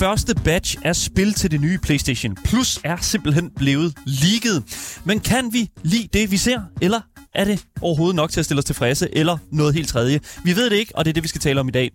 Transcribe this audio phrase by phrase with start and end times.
[0.00, 4.64] første batch af spil til det nye PlayStation Plus er simpelthen blevet leaget.
[5.04, 7.00] Men kan vi lide det, vi ser, eller
[7.34, 10.20] er det overhovedet nok til at stille os tilfredse, eller noget helt tredje?
[10.44, 11.90] Vi ved det ikke, og det er det, vi skal tale om i dag.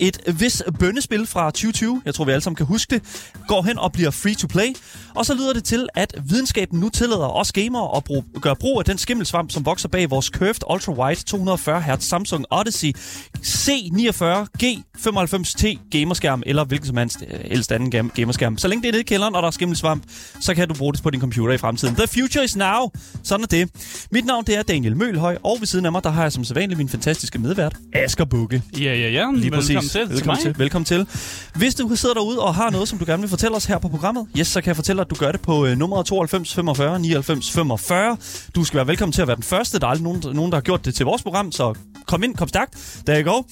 [0.00, 3.78] Et vis bønnespil fra 2020, jeg tror vi alle sammen kan huske det, går hen
[3.78, 4.74] og bliver free to play.
[5.14, 8.78] Og så lyder det til, at videnskaben nu tillader os gamere at bruge, gøre brug
[8.78, 12.92] af den skimmelsvamp, som vokser bag vores Curved Ultra Wide 240 Hz Samsung Odyssey
[13.38, 18.58] C49 G95T gamerskærm, eller hvilken som helst, øh, helst anden gamerskærm.
[18.58, 20.02] Så længe det er nede i kælderen, og der er skimmelsvamp,
[20.40, 21.94] så kan du bruge det på din computer i fremtiden.
[21.94, 22.90] The future is now.
[23.22, 23.70] Sådan er det.
[24.10, 26.44] Mit navn det er Daniel Mølhøj, og ved siden af mig, der har jeg som
[26.44, 28.62] sædvanligt min fantastiske medvært, Asger Bukke.
[28.78, 29.30] Ja, ja, ja.
[29.32, 29.92] Lige Velkommen præcis.
[29.92, 30.10] til.
[30.10, 30.58] Velkommen til.
[30.58, 31.06] Velkommen til.
[31.54, 33.88] Hvis du sidder derude og har noget, som du gerne vil fortælle os her på
[33.88, 36.54] programmet, yes, så kan jeg fortælle dig, at du gør det på øh, nummeret 92
[36.54, 38.16] 45 99 45.
[38.54, 39.78] Du skal være velkommen til at være den første.
[39.78, 41.74] Der er aldrig nogen, nogen, der har gjort det til vores program, så
[42.06, 43.02] kom ind, kom stærkt.
[43.06, 43.42] Der you go.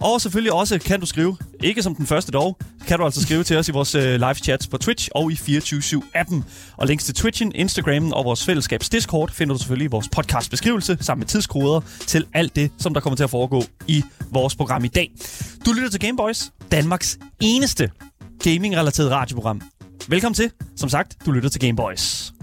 [0.00, 3.44] Og selvfølgelig også kan du skrive, ikke som den første dog, kan du altså skrive
[3.44, 6.42] til os i vores øh, live chats på Twitch og i 24-7-appen.
[6.76, 10.50] Og links til Twitchen, Instagram og vores fællesskabs Discord finder du selvfølgelig i vores podcast
[10.76, 14.56] beskrivelse, sammen med tidskoder til alt det, som der kommer til at foregå i vores
[14.56, 15.12] program i dag.
[15.66, 17.90] Du lytter til Gameboys, Danmarks eneste
[18.44, 19.62] gaming-relateret radioprogram.
[20.08, 20.50] Velkommen til.
[20.76, 22.33] Som sagt, du lytter til Gameboys.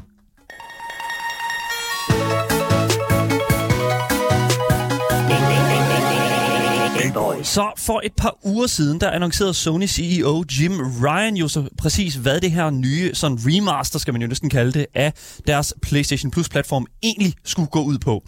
[7.43, 10.71] Så for et par uger siden, der annoncerede Sony CEO Jim
[11.03, 14.71] Ryan jo så præcis, hvad det her nye sådan remaster, skal man jo næsten kalde
[14.71, 15.13] det, af
[15.47, 18.23] deres PlayStation Plus-platform egentlig skulle gå ud på.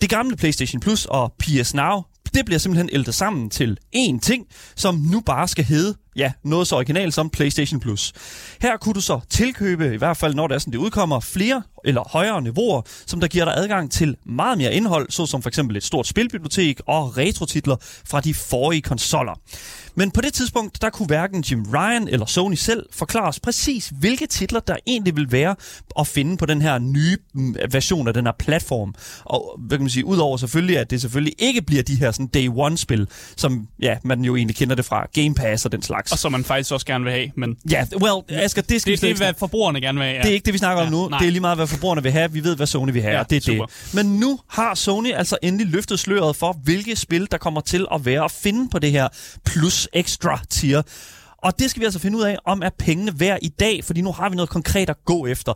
[0.00, 2.02] Det gamle PlayStation Plus og PS Now,
[2.34, 4.46] det bliver simpelthen ældet sammen til én ting,
[4.76, 8.12] som nu bare skal hedde, ja, noget så originalt som PlayStation Plus.
[8.62, 11.62] Her kunne du så tilkøbe, i hvert fald når det er sådan, det udkommer, flere
[11.84, 15.76] eller højere niveauer, som der giver dig adgang til meget mere indhold, såsom for eksempel
[15.76, 19.40] et stort spilbibliotek og retrotitler fra de forrige konsoller.
[19.94, 23.92] Men på det tidspunkt, der kunne hverken Jim Ryan eller Sony selv forklare os præcis,
[24.00, 25.56] hvilke titler der egentlig vil være
[25.98, 28.94] at finde på den her nye mm, version af den her platform.
[29.24, 32.26] Og hvad kan man sige, udover selvfølgelig, at det selvfølgelig ikke bliver de her sådan
[32.26, 36.07] day one-spil, som ja, man jo egentlig kender det fra Game Pass og den slags.
[36.12, 39.00] Og som man faktisk også gerne vil have, men Ja, well, Asger, det skal det,
[39.02, 40.16] det er, hvad forbrugerne gerne vil have.
[40.16, 40.22] Ja.
[40.22, 41.08] det er ikke det, vi snakker om Ja, nu.
[41.08, 41.18] nej.
[41.18, 42.32] Det er lige meget, hvad forbrugerne vil have.
[42.32, 43.66] Vi ved, hvad Sony vil have, Ja, og det er super.
[43.66, 43.94] det.
[43.94, 48.04] Men nu har Sony altså endelig løftet sløret for, hvilke spil, der kommer til at
[48.06, 49.08] være at finde på det her
[49.44, 50.82] plus extra tier.
[51.42, 54.00] Og det skal vi altså finde ud af, om er pengene værd i dag, fordi
[54.00, 55.52] nu har vi noget konkret at gå efter.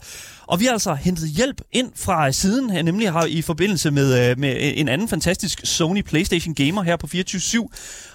[0.46, 4.30] Og vi har altså hentet hjælp ind fra siden, her, nemlig har i forbindelse med,
[4.30, 7.68] øh, med en anden fantastisk Sony PlayStation Gamer her på 24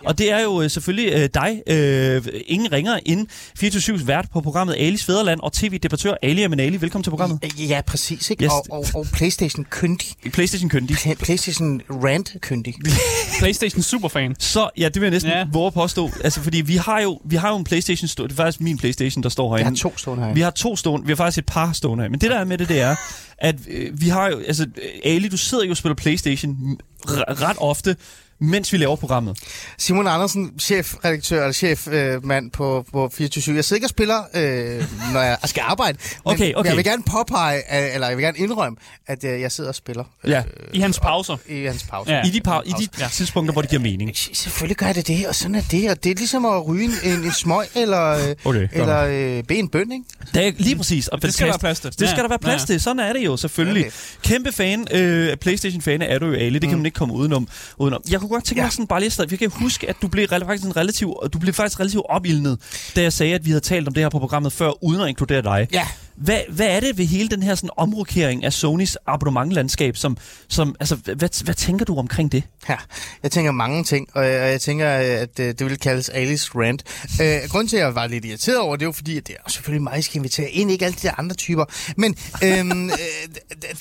[0.06, 3.28] Og det er jo øh, selvfølgelig øh, dig, øh, ingen ringer end
[3.60, 6.82] 24 vært på programmet Alis Fæderland og tv-debattør Ali Amenali.
[6.82, 7.40] Velkommen til programmet.
[7.58, 8.30] Ja, præcis.
[8.30, 8.44] Ikke?
[8.44, 8.52] Yes.
[8.52, 10.08] Og, og, og PlayStation kyndig.
[10.34, 10.96] PlayStation køndig.
[10.96, 12.76] Pla- PlayStation rant kyndig.
[13.40, 14.36] PlayStation Superfan.
[14.40, 15.38] Så ja, det vil jeg næsten ja.
[15.38, 15.48] Ja.
[15.54, 16.12] våge at påstå.
[16.24, 18.24] Altså, fordi vi har jo, vi har jo en Playstation stå.
[18.24, 19.80] Det er faktisk min Playstation, der står herinde.
[19.80, 20.34] har to stående her.
[20.34, 21.06] Vi har to stående.
[21.08, 22.10] Vi har faktisk et par stående her.
[22.10, 22.96] Men det der er med det, det er,
[23.38, 24.40] at øh, vi har jo...
[24.40, 24.68] Altså,
[25.04, 27.96] Ali, du sidder jo og spiller Playstation ret ofte,
[28.40, 29.38] mens vi laver programmet.
[29.78, 34.84] Simon Andersen, chefredaktør eller chefmand på, på 24 Jeg sidder ikke og spiller, øh,
[35.14, 35.98] når jeg skal arbejde.
[36.26, 36.70] Men Okay, okay.
[36.70, 38.78] jeg vil gerne påpege, øh, eller jeg vil gerne indrømme,
[39.08, 40.44] at øh, jeg sidder og spiller øh, Ja.
[40.74, 41.38] I hans pauser.
[41.48, 42.12] i hans pause.
[42.12, 42.22] Ja.
[42.28, 43.08] I de, par, i de Ja.
[43.12, 44.12] tidspunkter, hvor det giver mening.
[44.34, 45.90] Selvfølgelig gør det det, og sådan er det.
[45.90, 49.44] Og det er ligesom at ryge en, en, en smøg eller, øh, Okay, eller øh,
[49.44, 50.06] bede en bøn, ikke?
[50.34, 51.08] Det er lige præcis.
[51.08, 52.00] Og Det skal der være plads til.
[52.00, 52.82] Det skal der være plads til.
[52.82, 53.86] Sådan er det jo selvfølgelig.
[53.86, 53.92] Okay.
[54.24, 56.60] Kæmpe fan, øh, Playstation-fan er du jo, Ali.
[56.60, 57.48] Det kan man ikke komme udenom.
[57.78, 58.02] udenom.
[58.10, 58.72] Jeg kunne godt tænke mig Ja.
[58.72, 61.54] sådan bare lige at jeg kan huske, at du blev faktisk en relativ, du blev
[61.54, 62.60] faktisk relativt opildnet,
[62.96, 65.08] da jeg sagde, at vi havde talt om det her på programmet før, uden at
[65.10, 65.68] inkludere dig.
[65.74, 65.88] Ja.
[66.18, 70.76] Hvad, hvad er det ved hele den her sådan omrokering af Sonys abonnementlandskab, som, som
[70.80, 72.44] altså, hvad, hvad tænker du omkring det?
[72.70, 72.76] Ja,
[73.24, 76.52] jeg tænker mange ting, og jeg, og jeg tænker, at øh, det vil kaldes Alice
[76.56, 76.84] Rant.
[77.22, 79.50] Øh, grunden til, at jeg var lidt irriteret over, det jo fordi, at det er
[79.50, 81.66] selvfølgelig mig, der skal invitere ind, ikke alle de der andre typer.
[81.98, 82.96] Men øhm, øh,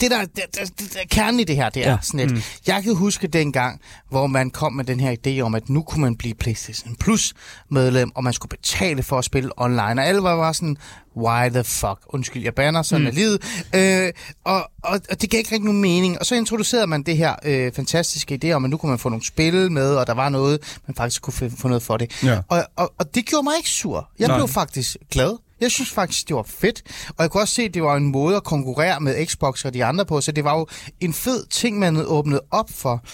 [0.00, 1.92] det, der, det, det, det, der kernen i det her, det er Ja.
[1.92, 1.98] ja.
[2.02, 2.30] sådan et.
[2.30, 2.42] Mm.
[2.66, 3.80] Jeg kan huske dengang,
[4.10, 7.34] hvor man kom med den her idé om, at nu kunne man blive PlayStation Plus
[7.70, 9.82] medlem, og man skulle betale for at spille online.
[10.02, 10.76] Og alle var bare sådan,
[11.16, 11.98] why the fuck?
[12.08, 13.06] Undskyld, jeg banner, sådan mm.
[13.06, 13.42] er livet.
[13.74, 14.12] Øh,
[14.44, 16.18] og, og, og det gav ikke rigtig nogen mening.
[16.18, 19.08] Og så introducerede man det her øh, fantastiske idé om, at nu kunne man få
[19.08, 22.22] nogle spil med, og der var noget, man faktisk kunne få- få noget for det.
[22.24, 22.38] Ja.
[22.48, 24.08] Og, og, og det gjorde mig ikke sur.
[24.18, 24.36] Jeg Nej.
[24.36, 25.36] blev faktisk glad.
[25.60, 26.82] Jeg synes faktisk, det var fedt.
[27.08, 29.74] Og jeg kunne også se, at det var en måde at konkurrere med Xbox og
[29.74, 30.66] de andre på, så det var jo
[31.00, 33.04] en fed ting, man havde åbnet op for.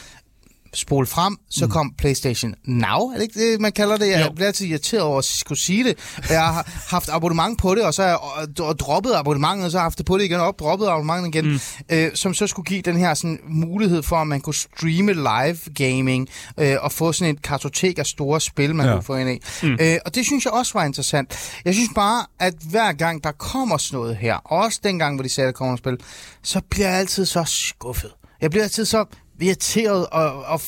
[0.74, 4.08] Spole frem, så kom PlayStation Now, er det ikke det, man kalder det?
[4.08, 4.32] Jeg Jo.
[4.32, 5.98] bliver altid irriteret over at skulle sige det.
[6.30, 9.82] Jeg har haft abonnement på det, og så har jeg droppet abonnementet, og så har
[9.82, 11.58] jeg haft det på det igen, og op, droppet abonnementet igen, mm.
[11.96, 15.58] øh, som så skulle give den her sådan, mulighed for, at man kunne streame live
[15.74, 16.28] gaming,
[16.58, 18.92] øh, og få sådan et kartotek af store spil, man Ja.
[18.92, 19.38] kunne få ind i.
[19.62, 19.76] Mm.
[19.80, 21.52] Øh, og det synes jeg også var interessant.
[21.64, 25.28] Jeg synes bare, at hver gang der kommer sådan noget her, også dengang, hvor de
[25.28, 25.96] sagde, at der kommer spil,
[26.42, 28.10] så bliver jeg altid så skuffet.
[28.40, 29.04] Jeg bliver altid så
[29.42, 30.60] irriteret og, og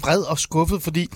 [0.00, 1.08] vred og skuffet, fordi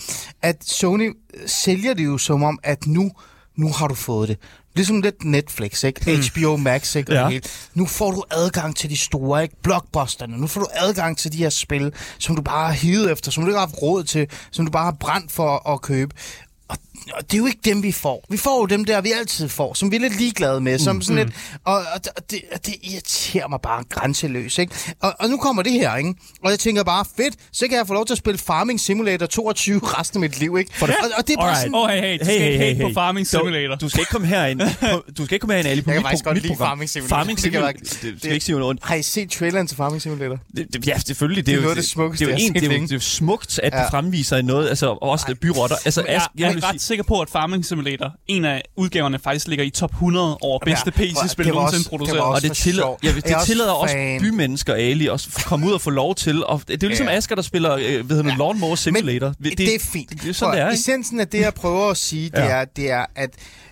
[0.42, 1.12] at Sony
[1.46, 3.10] sælger det jo som om, at nu,
[3.56, 4.38] nu har du fået det.
[4.74, 6.30] Ligesom lidt Netflix, ikke?
[6.32, 7.14] HBO Max, ikke?
[7.14, 7.28] Ja.
[7.28, 7.42] hele.
[7.74, 9.56] Nu får du adgang til de store, ikke?
[9.62, 10.36] Blockbusterne.
[10.38, 13.42] Nu får du adgang til de her spil, som du bare har hivet efter, som
[13.44, 16.14] du ikke har haft råd til, som du bare har brændt for at købe.
[16.68, 16.76] Og
[17.20, 18.24] det er jo ikke dem, vi får.
[18.30, 20.78] Vi får jo dem der, vi altid får, som vi er lidt ligeglade med.
[20.78, 21.82] Som sådan lidt, og, og,
[22.16, 24.58] og, det, og det irriterer mig bare grænseløst.
[24.58, 24.74] Ikke?
[25.00, 26.14] Og, og nu kommer det her, ikke?
[26.44, 29.26] og jeg tænker bare, fedt, så kan jeg få lov til at spille Farming Simulator
[29.26, 30.56] 22 resten af mit liv.
[30.58, 30.70] Ikke?
[30.80, 30.88] Og,
[31.18, 31.58] og det er bare Alright.
[31.60, 33.74] sådan, oh, hey, hey, du skal ikke hate på Farming Simulator.
[33.74, 34.60] Du, du skal ikke komme herind.
[35.18, 36.68] Du skal ikke komme herind, Ali, på Jeg kan mit, faktisk pro- godt lide program.
[36.68, 37.16] Farming Simulator.
[37.16, 37.78] Farming Det kan Simulator.
[37.78, 40.38] jeg- Det, det, det- skal ikke sige noget har I set traileren til Farming Simulator?
[40.56, 41.46] Det, det, ja, selvfølgelig.
[41.46, 42.86] Det, Det er jo, noget af det smukkeste, det, er jeg det, er jo, ikke?
[42.86, 43.82] det er smukt, at ja.
[43.84, 45.76] Du fremviser noget, altså også byrotter.
[45.84, 49.70] Altså, Jeg, jeg ret sikker på, at Farming Simulator, en af udgaverne, faktisk ligger i
[49.70, 52.20] top 100 over bedste Ja, PC-spil det nogensinde også- det produceret.
[52.20, 52.98] også- og det, tillader, sjov.
[53.02, 54.20] ja, det er også tillader også fan.
[54.20, 56.44] bymennesker, Ali, at komme ud og få lov til.
[56.44, 57.16] Og det er jo ligesom Ja.
[57.16, 58.34] Asger, der spiller øh, ved ja.
[58.38, 59.34] Lawnmower Simulator.
[59.38, 60.10] Men det, det er fint.
[60.10, 60.78] Det, det er sådan, det er, ikke?
[60.80, 62.44] Essensen af det, jeg prøver at sige, det, Ja.
[62.44, 63.30] er, det er, at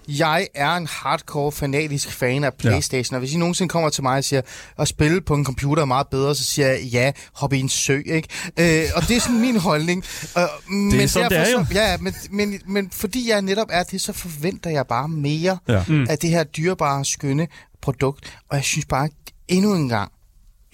[0.08, 4.16] jeg er en hardcore, fanatisk fan af Playstation, og hvis I nogensinde kommer til mig
[4.18, 4.42] og siger,
[4.78, 7.68] at spille på en computer er meget bedre, så siger jeg, ja, hop i en
[7.68, 8.28] sø, ikke?
[8.58, 10.04] Øh, og det er sådan min holdning.
[10.38, 11.64] Øh, men sådan, det er jo.
[11.64, 15.58] Så, ja, men, men, men fordi jeg netop er det, så forventer jeg bare mere
[15.68, 15.82] Ja.
[16.08, 17.46] af det her dyrebare, skønne
[17.82, 19.08] produkt, og jeg synes bare,
[19.48, 20.12] endnu en gang,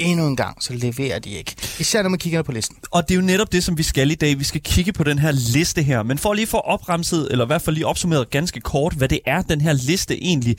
[0.00, 1.56] endnu en gang, så leverer de ikke.
[1.79, 2.76] Især når man kigger på listen.
[2.91, 4.38] Og det er jo netop det, som vi skal i dag.
[4.38, 6.02] Vi skal kigge på den her liste her.
[6.02, 9.08] Men for lige for få opremset, eller i hvert fald lige opsummeret ganske kort, hvad
[9.08, 10.56] det er, den her liste egentlig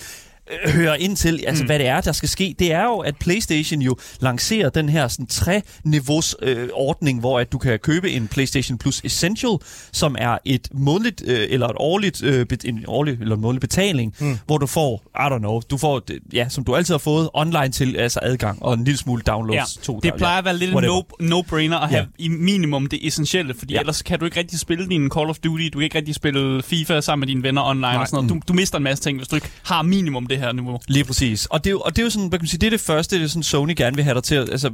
[0.67, 1.67] hører ind til, altså mm.
[1.67, 5.07] hvad det er, der skal ske, det er jo, at PlayStation jo lancerer den her
[5.07, 9.51] sådan tre-niveaus øh, ordning, hvor at du kan købe en PlayStation Plus Essential,
[9.91, 14.13] som er et månedligt øh, eller et årligt, øh, en årlig eller en månedlig betaling,
[14.19, 14.37] mm.
[14.45, 16.01] hvor du får, I don't know, du får,
[16.33, 19.77] ja, som du altid har fået, online til altså adgang og en lille smule downloads.
[19.77, 22.23] Ja, to det plejer at være lidt en no, no-brainer at have Ja.
[22.25, 23.77] i minimum det essentielle, fordi Ja.
[23.77, 23.79] ja.
[23.81, 26.63] ellers kan du ikke rigtig spille din Call of Duty, du kan ikke rigtig spille
[26.63, 27.97] FIFA sammen med dine venner online Nej.
[27.97, 28.41] og sådan noget.
[28.47, 30.79] Du, du mister en masse ting, hvis du ikke har minimum det her niveau.
[30.87, 31.45] Lige præcis.
[31.45, 32.71] Og det er jo, og det er jo sådan, hvad kan man sige, det er
[32.71, 34.35] det første, det er sådan Sony gerne vil have dig til.
[34.35, 34.71] Altså,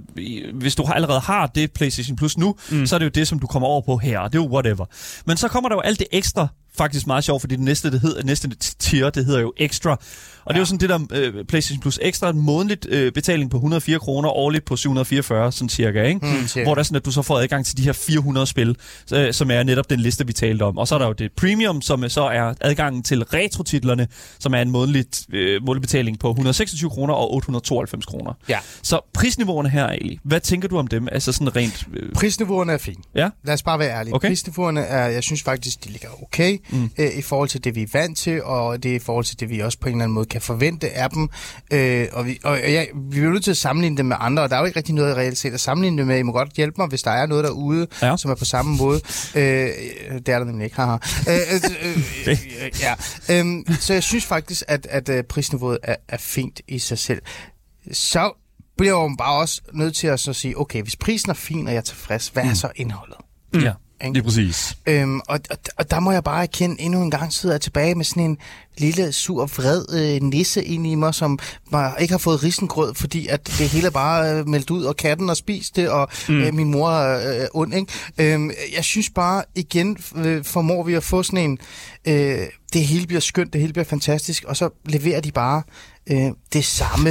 [0.54, 2.86] hvis du allerede har det PlayStation Plus nu, mm.
[2.86, 4.24] så er det jo det, som du kommer over på her.
[4.24, 4.86] Det er jo whatever.
[5.26, 6.48] Men så kommer der jo alt det ekstra,
[6.78, 10.00] faktisk meget sjovt, fordi det næste, det hedder, næste tier, det hedder jo Extra.
[10.46, 13.52] Og det er jo sådan det der øh, PlayStation Plus Extra, en månedligt øh, betaling
[13.52, 16.20] på 104 kroner, årligt på 744, sådan cirka, ikke?
[16.26, 16.66] Mm, cirka.
[16.66, 18.76] Hvor der er sådan, at du så får adgang til de her 400 spil,
[19.14, 20.78] øh, som er netop den liste, vi talte om.
[20.78, 24.08] Og så er der jo det Premium, som så er adgangen til retrotitlerne,
[24.40, 28.34] som er en månedlig øh, månedlig betaling på 126 kroner og 892 kroner.
[28.50, 28.58] Ja.
[28.82, 31.08] Så prisniveauerne her, Ali, hvad tænker du om dem?
[31.12, 31.88] Altså sådan rent...
[31.94, 33.04] Øh, Prisniveauerne er fine.
[33.16, 33.30] ja?
[33.44, 34.16] Lad os bare være ærlige.
[34.16, 34.28] Okay.
[34.28, 36.90] Prisniveauerne er, jeg synes faktisk, de ligger okay mm.
[36.98, 39.40] øh, i forhold til det, vi er vant til, og det er i forhold til
[39.40, 41.30] det, vi også på en eller anden måde kan forvente af dem.
[41.74, 44.50] Øh, og vi, og jeg, vi er nødt til at sammenligne dem med andre, og
[44.50, 46.20] der er jo ikke rigtig noget reelt set at sammenligne dem med.
[46.20, 48.08] I må godt hjælpe mig, hvis der er noget derude, Ja.
[48.08, 48.18] ja.
[48.18, 49.02] som er på samme måde.
[49.36, 50.98] Øh, det er der nemlig ikke, haha.
[51.30, 52.40] øh, øh, øh, Det.
[52.64, 52.94] øh, ja.
[53.40, 57.22] øhm, så jeg synes faktisk, at, at øh, prisniveauet er, er fint i sig selv.
[57.92, 58.32] Så
[58.78, 61.74] bliver jo bare også nødt til at så sige, okay, hvis prisen er fin, og
[61.74, 63.18] jeg er tilfreds, hvad er så indholdet?
[63.54, 63.60] Mm.
[63.60, 64.14] Ja, Ikke?
[64.14, 64.78] lige præcis.
[64.88, 67.96] Øhm, og, og, og der må jeg bare erkende, endnu en gang sidder jeg tilbage
[67.96, 68.38] med sådan en
[68.78, 71.40] lille, sur, vred øh, nisse ind i mig, som
[71.72, 75.28] bare ikke har fået risengrød, fordi at det hele bare øh, meldt ud, og katten
[75.28, 76.42] har spist det, og mm.
[76.42, 77.74] øh, min mor er øh, ond.
[77.74, 78.34] Ikke?
[78.34, 81.58] Øhm, jeg synes bare, igen øh, formår vi at få sådan en,
[82.08, 82.40] øh,
[82.74, 85.64] det hele bliver skønt, det hele bliver fantastisk, og så leverer de bare
[86.08, 87.10] øh, det samme,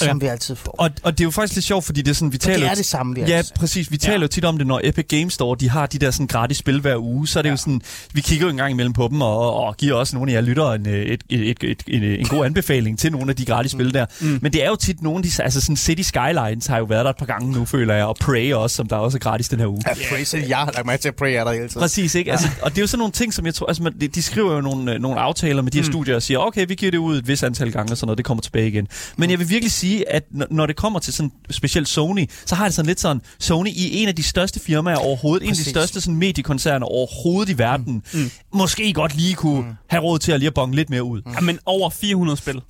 [0.00, 0.26] som Ja.
[0.26, 0.74] vi altid får.
[0.78, 2.58] Og, og det er jo faktisk lidt sjovt, fordi det er sådan, vi Og taler...
[2.58, 3.90] det er det samme, vi Ja, altid præcis.
[3.90, 4.22] Vi taler Ja.
[4.22, 6.80] jo tit om det, når Epic Games Store, de har de der sådan gratis spil
[6.80, 7.52] hver uge, så er det ja.
[7.52, 7.80] jo sådan,
[8.12, 10.40] vi kigger jo en gang imellem på dem, og, og giver også nogle af jer
[10.40, 13.44] lyttere en, øh, et, et, et, et, en, en god anbefaling til nogle af de
[13.44, 14.06] gratis spil der.
[14.20, 14.38] Mm.
[14.42, 17.04] Men det er jo tit nogle af de, altså sådan City Skylines har jo været
[17.04, 19.48] der et par gange nu, føler jeg, og Prey også, som der også er gratis
[19.48, 19.82] den her uge.
[19.86, 21.80] Ja, praise, jeg har lagt mig til at pray er der hele tiden.
[21.80, 22.32] Præcis, ikke?
[22.32, 23.66] Altså, og det er jo sådan nogle ting, som jeg tror...
[23.66, 25.92] Altså, man, de, de skriver jo nogle, øh, nogle aftaler med de her mm.
[25.92, 28.18] studier og siger, okay, vi giver det ud et vis antal gange og sådan noget,
[28.18, 28.88] det kommer tilbage igen.
[29.16, 32.54] Men jeg vil virkelig sige, sige, at når det kommer til sådan specielt Sony, så
[32.54, 35.54] har det sådan lidt sådan, Sony i en af de største firmaer overhovedet, en af
[35.54, 35.70] de Præcis.
[35.70, 38.30] største sådan, mediekoncerner overhovedet i verden, mm.
[38.54, 39.74] måske godt lige kunne mm.
[39.88, 41.22] have råd til at lige at bonge lidt mere ud.
[41.34, 42.60] Ja, men over 400 spil.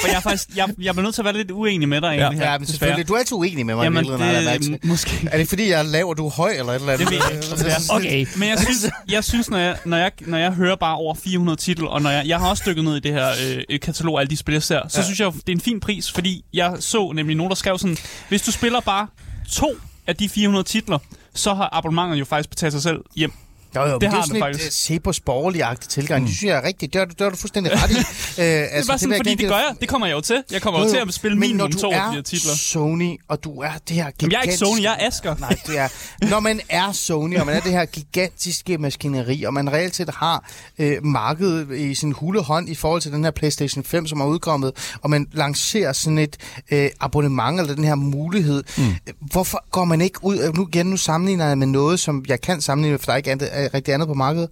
[0.00, 2.06] For jeg er faktisk, jeg, jeg bliver nødt til at være lidt uenig med dig
[2.08, 3.08] egentlig her, Ja, men selvfølgelig.
[3.08, 3.84] Du er altid uenig med mig.
[3.84, 5.28] Jamen, det, måske.
[5.32, 7.08] Er det fordi, jeg er lav, og du er høj, eller et eller andet?
[7.08, 8.32] Det ved jeg ikke.
[8.32, 8.38] Okay.
[8.40, 11.56] Men jeg synes, jeg synes når, jeg, når, jeg, når jeg hører bare over 400
[11.60, 13.28] titel, og når jeg, jeg har også dykket ned i det her
[13.70, 15.04] øh, katalog af alle de spil, jeg ser, så ja.
[15.04, 17.96] synes jeg, det er en fin pris, fordi jeg så nemlig nogen, der skrev sådan,
[18.28, 19.06] hvis du spiller bare
[19.52, 19.76] to
[20.06, 20.98] af de 400 titler,
[21.34, 23.32] så har abonnementet jo faktisk betalt sig selv hjem.
[23.76, 24.66] Jo, jo, det, det har er sådan et faktisk.
[24.66, 26.22] uh, se på borgerlig-agtig tilgang.
[26.22, 26.26] Mm.
[26.26, 26.92] Det synes jeg er rigtigt.
[26.92, 27.94] Det har du, det har du fuldstændig ret i.
[27.94, 28.00] uh,
[28.36, 29.74] Det er bare sådan, fordi det gør jeg.
[29.80, 30.42] Det kommer jeg jo til.
[30.52, 32.52] Jeg kommer jo, til at spille minimum når to du er titler.
[32.54, 34.22] Sony, og du er det her gigantiske...
[34.22, 35.34] Jamen, jeg er ikke Sony, jeg er Asker.
[35.40, 35.88] Nej, det er...
[36.30, 40.10] Når man er Sony, og man er det her gigantiske maskineri, og man reelt set
[40.10, 44.20] har øh, markedet i sin hule hånd i forhold til den her PlayStation 5, som
[44.20, 44.72] er udkommet,
[45.02, 46.36] og man lancerer sådan et
[46.70, 48.84] øh, abonnement, eller den her mulighed, mm.
[49.20, 50.38] hvorfor går man ikke ud...
[50.38, 53.12] øh, Nu igen, nu sammenligner jeg med noget, som jeg kan sammenligne med, for der
[53.12, 54.48] er ikke andet, er rigtig andet på markedet.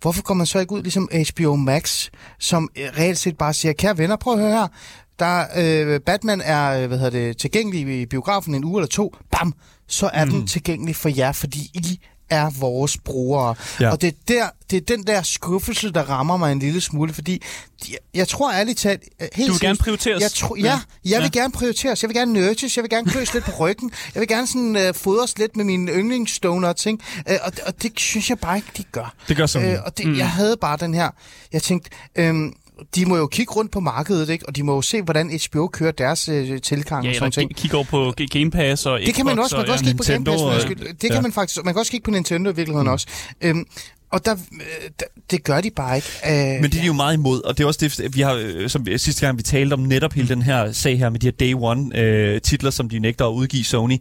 [0.00, 3.72] Hvorfor går man så ikke ud ligesom HBO Max, som øh, reelt set bare siger,
[3.72, 4.66] kære venner, prøv at høre her,
[5.18, 9.14] der øh, Batman er øh, hvad hedder det, tilgængelig i biografen en uge eller to,
[9.30, 9.54] bam,
[9.88, 10.30] så er mm.
[10.30, 12.00] den tilgængelig for jer, fordi I
[12.30, 13.54] er vores brugere.
[13.80, 13.90] Ja.
[13.90, 17.12] Og det er, der, det er den der skuffelse, der rammer mig en lille smule,
[17.14, 17.42] fordi
[17.86, 19.02] de- jeg tror ærligt talt...
[19.22, 20.22] øh, Helt Du vil gerne prioriteres.
[20.22, 21.40] Jeg tro, ja, jeg vil Ja.
[21.40, 22.02] gerne prioriteres.
[22.02, 22.76] Jeg vil gerne nurtures.
[22.76, 23.90] Jeg vil gerne kløs lidt på ryggen.
[24.14, 27.00] Jeg vil gerne sådan, øh, fodres lidt med mine yndlingsstoner ting.
[27.28, 29.14] Øh, og, og det synes jeg bare ikke, de gør.
[29.28, 29.64] Det gør Sony.
[29.64, 30.18] Øh, og det, mm.
[30.18, 31.10] jeg havde bare den her...
[31.52, 31.90] Jeg tænkte...
[32.16, 32.52] Øhm,
[32.94, 34.48] de må jo kigge rundt på markedet, ikke?
[34.48, 37.54] og de må jo se, hvordan HBO kører deres øh, tilgang Ja, og sådan k-
[37.54, 39.56] kigge over på Game Pass og Det kan man Xbox også.
[39.56, 40.64] Man og, kan også kigge på Game Pass.
[40.64, 41.00] eksempel.
[41.02, 41.64] Det kan man faktisk.
[41.64, 42.92] Man kan også kigge på Nintendo i virkeligheden mm.
[42.92, 43.06] også.
[43.40, 43.66] Øhm,
[44.12, 46.08] og der, øh, der, det gør de bare ikke.
[46.26, 48.34] Øh, Men det er de jo meget imod, og det er også det, vi har,
[48.34, 51.26] øh, som sidste gang vi talte om netop hele den her sag her med de
[51.26, 53.96] her Day One øh, titler, som de nægter at udgive Sony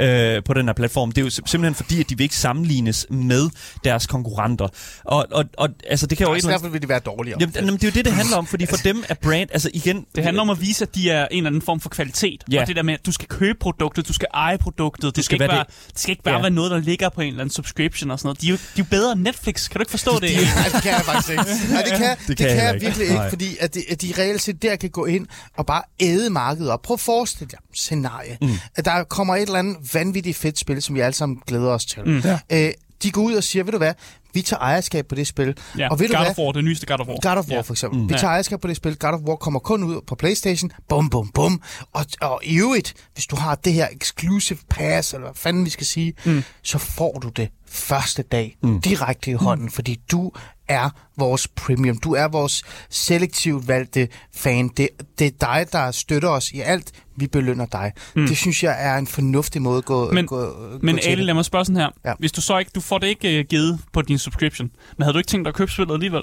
[0.00, 1.12] øh, på den her platform.
[1.12, 3.50] Det er jo sim- simpelthen fordi, at de vil ikke sammenlignes med
[3.84, 4.68] deres konkurrenter.
[5.04, 6.48] Og, og, og altså, det kan jo ikke...
[6.60, 7.36] fald vil de være dårligere.
[7.40, 9.70] Jamen, jamen, det er jo det, det handler om, fordi for dem er brand, altså
[9.74, 10.06] igen...
[10.14, 12.44] Det handler om at vise, at de er en eller anden form for kvalitet.
[12.52, 12.60] Ja.
[12.60, 15.16] Og det der med, at du skal købe produktet, du skal eje produktet.
[15.16, 16.40] Det skal skal, ikke være være, det skal ikke bare Ja.
[16.40, 18.40] være noget, der ligger på en eller anden subscription og sådan noget.
[18.40, 19.20] De er jo, de er jo bedre end
[19.52, 19.70] Netflix.
[19.70, 20.30] Kan du ikke forstå det?
[20.56, 21.44] Nej, det kan jeg faktisk ikke.
[21.70, 22.86] Nej, det kan, det kan jeg det kan jeg ikke.
[22.86, 23.28] virkelig ikke, Nej.
[23.28, 26.70] fordi at de, at de reelt set der kan gå ind og bare æde markedet
[26.70, 26.82] op.
[26.82, 28.38] Prøv at forestille dig scenarie.
[28.40, 28.48] Mm.
[28.74, 31.84] At der kommer et eller andet vanvittigt fedt spil, som vi alle sammen glæder os
[31.84, 32.02] til.
[32.06, 32.22] Mm.
[32.52, 32.70] Øh,
[33.02, 33.94] de går ud og siger, ved du hvad,
[34.34, 35.56] vi tager ejerskab på det spil.
[35.78, 37.18] Ja, og ved du God hvad, of War, det nyeste God of War.
[37.22, 37.60] God of War Ja.
[37.60, 38.00] for eksempel.
[38.00, 38.08] Mm.
[38.08, 38.96] Vi tager ejerskab på det spil.
[38.98, 40.70] God of War kommer kun ud på Playstation.
[40.88, 41.62] Bum, bum, bum.
[41.92, 45.70] Og, og i øvrigt, hvis du har det her exclusive pass, eller hvad fanden vi
[45.70, 46.42] skal sige, mm.
[46.62, 48.80] så får du det første dag mm.
[48.80, 49.70] direkte i hånden, mm.
[49.72, 50.32] fordi du
[50.68, 51.98] er vores premium.
[51.98, 54.68] Du er vores selektivt valgte fan.
[54.68, 54.88] Det,
[55.18, 56.92] det er dig, der støtter os i alt.
[57.16, 57.92] Vi belønner dig.
[58.16, 58.26] Mm.
[58.26, 61.22] Det synes jeg er en fornuftig måde at gå, Men- gå, Men gå til Ali,
[61.24, 61.88] lad mig spørge sådan her.
[62.04, 62.12] Ja.
[62.18, 65.12] Hvis du så ikke, du får det ikke uh, givet på din subscription, men havde
[65.12, 66.22] du ikke tænkt dig at købe spillet alligevel?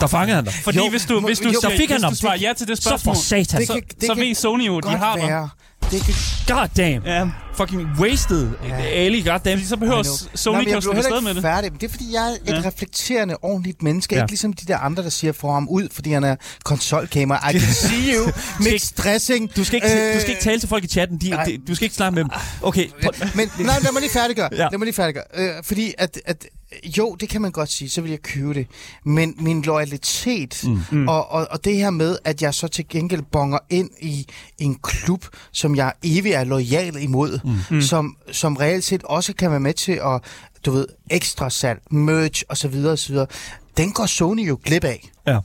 [0.00, 0.52] Der fanger han dig.
[0.64, 2.12] Fordi Jo, hvis du, hvis du, jo, siger, så fik han hvis ham.
[2.12, 3.60] du svarer ja til det Så for spørgsmål, satan.
[3.60, 5.48] Det så, kan- det så kan ved Sony jo, de har dig.
[5.90, 6.14] Det kan
[6.56, 7.04] God damn.
[7.06, 8.50] Ja, Fucking wasted.
[8.68, 8.74] Ja.
[8.76, 9.58] Ali, god damn.
[9.58, 10.02] fordi så behøver.
[10.34, 11.42] Sony jeg blev slippe afsted med ikke det.
[11.42, 11.72] færdig.
[11.72, 12.68] Det er, fordi jeg er et Ja.
[12.68, 14.14] reflekterende, ordentligt menneske.
[14.14, 14.20] Ja.
[14.22, 17.50] Ikke ligesom de der andre, der siger, få ham ud, fordi han er konsolgamer.
[17.50, 18.30] I can see you.
[18.60, 19.56] Mixed dressing.
[19.56, 21.18] Du skal, ikke, Øh, du skal ikke tale til folk i chatten.
[21.18, 22.30] De, de, du skal ikke snakke med dem.
[22.62, 24.48] Okay, prøv, Men nej, lad mig lige færdiggøre.
[24.52, 24.68] Ja.
[24.70, 25.24] Lad mig lige færdiggøre.
[25.34, 26.46] Øh, fordi at, at,
[26.98, 28.66] jo, det kan man godt sige, så vil jeg købe det.
[29.04, 31.08] Men min loyalitet mm.
[31.08, 34.26] Og, og, og det her med, at jeg så til gengæld bonger ind i
[34.58, 37.49] en klub, som jeg evig er lojal imod, mm.
[37.80, 40.20] Som, som reelt set også kan være med til at,
[40.66, 42.84] du ved, ekstra salg, merch osv.
[42.86, 43.16] osv.
[43.76, 45.10] Den går Sony jo glip af.
[45.26, 45.38] ja.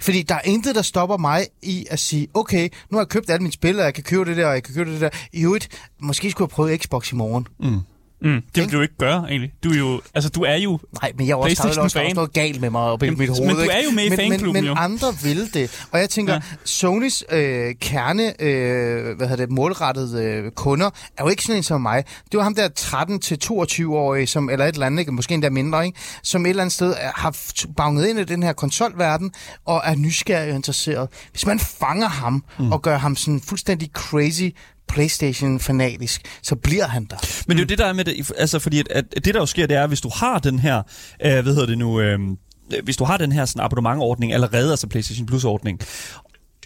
[0.00, 3.30] Fordi der er intet, der stopper mig i at sige, okay, nu har jeg købt
[3.30, 5.08] alle mine spil, og jeg kan købe det der, og jeg kan købe det der.
[5.32, 5.68] I øvrigt,
[6.00, 7.46] måske skulle jeg prøve Xbox i morgen.
[7.60, 7.80] Mm,
[8.24, 9.52] det vil du jo ikke gøre, egentlig.
[9.64, 10.78] Du er jo, altså, du er jo...
[11.02, 12.14] Nej, men jeg er også, der er også, der også fan.
[12.14, 13.46] noget galt med mig oppe i mit hoved.
[13.46, 13.74] men du ikke?
[13.74, 15.86] er jo med i men, fanklubben, men, men andre vil det.
[15.92, 16.40] Og jeg tænker, Ja.
[16.64, 21.62] Sonys øh, kerne, øh, hvad hedder det, målrettede øh, kunder, er jo ikke sådan en
[21.62, 22.04] som mig.
[22.32, 25.12] Det var ham der 13-22-årige, som, eller et eller andet, ikke?
[25.12, 25.98] måske endda mindre, ikke?
[26.22, 27.36] som et eller andet sted er, har
[27.76, 29.30] banget ind i den her konsolverden,
[29.64, 31.08] og er nysgerrig og interesseret.
[31.30, 32.72] Hvis man fanger ham, mm.
[32.72, 34.48] og gør ham sådan fuldstændig crazy
[34.88, 37.16] Playstation-fanatisk, så bliver han der.
[37.48, 38.32] Men det er jo det, der er med det.
[38.38, 40.58] Altså, fordi at, at det, der jo sker, det er, at hvis du har den
[40.58, 40.82] her,
[41.24, 42.30] øh, hvad hedder det nu, øhm,
[42.74, 45.80] øh, hvis du har den her sådan abonnementordning allerede, altså PlayStation Plus-ordning,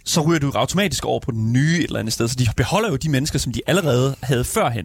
[0.09, 2.29] så ryger du automatisk over på den nye et eller andet sted.
[2.29, 4.85] Så de beholder jo de mennesker, som de allerede havde førhen.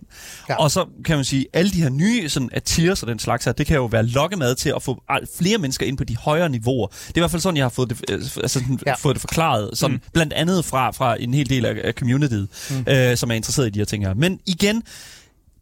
[0.50, 0.56] Ja.
[0.56, 3.46] Og så kan man sige, alle de her nye sådan, at tiers og den slags
[3.46, 5.04] her, det kan jo være lokkemad til at få
[5.38, 6.88] flere mennesker ind på de højere niveauer.
[6.88, 8.94] Det er i hvert fald sådan, jeg har fået det, øh, altså, sådan, Ja.
[8.96, 9.70] fået det forklaret.
[9.74, 10.02] Sådan, mm.
[10.14, 12.86] Blandt andet fra, fra en hel del af, af communityet, mm.
[12.88, 14.14] øh, som er interesseret i de her ting her.
[14.14, 14.84] Men igen,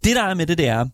[0.04, 0.86] det der er med det, det er,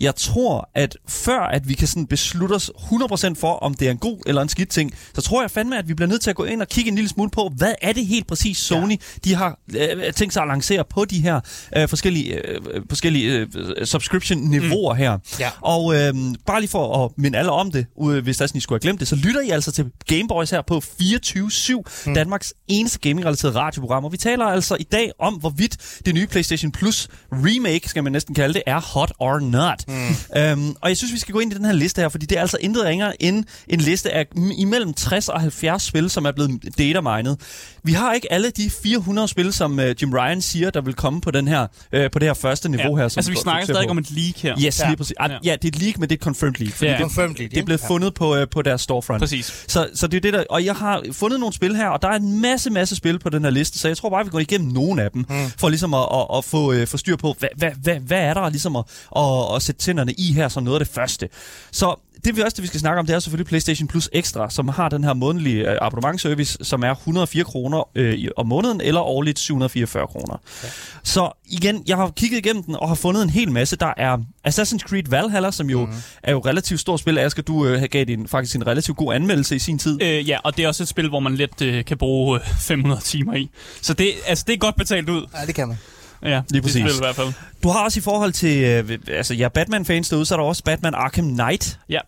[0.00, 3.90] jeg tror, at før at vi kan sådan beslutte os 100% for, om det er
[3.90, 6.30] en god eller en skidt ting, så tror jeg fandme, at vi bliver nødt til
[6.30, 8.90] at gå ind og kigge en lille smule på, hvad er det helt præcis Sony,
[8.90, 8.96] ja.
[9.24, 11.40] de har øh, tænkt sig at lancere på de her
[11.76, 14.98] øh, forskellige, øh, forskellige øh, subscription-niveauer mm.
[14.98, 15.18] her.
[15.40, 15.50] Ja.
[15.60, 16.14] Og øh,
[16.46, 18.76] bare lige for at minde alle om det, øh, hvis der er sådan, I skulle
[18.76, 21.74] have glemt det, så lytter I altså til Gameboys her på 24-7,
[22.06, 22.14] mm.
[22.14, 24.04] Danmarks eneste gaming-relateret radioprogram.
[24.04, 28.12] Og vi taler altså i dag om, hvorvidt det nye PlayStation Plus remake, skal man
[28.12, 29.84] næsten kalde det, er hot or not.
[29.90, 30.40] Mm.
[30.40, 32.36] Øhm, og jeg synes, vi skal gå ind i den her liste her, fordi det
[32.36, 34.26] er altså intet ringere end en liste af
[34.58, 37.36] imellem 60 og 70 spil, som er blevet datamined.
[37.84, 41.20] Vi har ikke alle de 400 spil, som uh, Jim Ryan siger, der vil komme
[41.20, 41.62] på, den her,
[41.96, 43.08] uh, på det her første niveau her.
[43.08, 43.90] Som altså, vi snakker stadig på.
[43.90, 44.54] om et leak her.
[44.60, 44.86] Yes, Ja.
[44.88, 45.14] lige præcis.
[45.20, 45.36] Ah, Ja.
[45.44, 46.72] ja, det er et leak, men det er et confirmed leak.
[46.72, 46.92] Fordi Ja.
[46.92, 47.88] det, Confirmed leak, det er blevet ja.
[47.88, 49.20] fundet på, uh, på deres storefront.
[49.20, 49.64] Præcis.
[49.68, 52.08] Så, så det er det der, og jeg har fundet nogle spil her, og der
[52.08, 54.38] er en masse, masse spil på den her liste, så jeg tror bare, vi går
[54.38, 55.50] igennem nogle af dem, mm.
[55.58, 58.34] for ligesom at, at, at få, uh, få styr på, hvad, hvad, hvad, hvad er
[58.34, 58.84] der ligesom at,
[59.16, 59.24] at,
[59.56, 61.28] at sætte tænderne i her som noget af det første.
[61.72, 64.50] Så det vi også det, vi skal snakke om, det er selvfølgelig PlayStation Plus Extra,
[64.50, 69.00] som har den her månedlige øh, abonnementservice, som er 104 kroner øh, om måneden, eller
[69.00, 70.40] årligt 744 kroner.
[70.64, 70.68] Ja.
[71.02, 73.76] Så igen, jeg har kigget igennem den, og har fundet en hel masse.
[73.76, 74.18] Der er
[74.48, 75.92] Assassin's Creed Valhalla, som jo mm.
[76.22, 77.18] er jo relativt stort spil.
[77.18, 80.02] Asger, du øh, gav din, faktisk en relativt god anmeldelse i sin tid.
[80.02, 82.46] Øh, ja, og det er også et spil, hvor man let øh, kan bruge øh,
[82.60, 83.50] 500 timer i.
[83.82, 85.26] Så det, altså, det er godt betalt ud.
[85.40, 85.78] Ja, det kan man.
[86.22, 86.80] Ja, Lige det præcis.
[86.82, 87.32] spil i hvert fald.
[87.62, 90.64] Du har også i forhold til øh, altså, ja, Batman-fans derude, så er der også
[90.64, 91.78] Batman Arkham Knight.
[91.88, 91.98] Ja,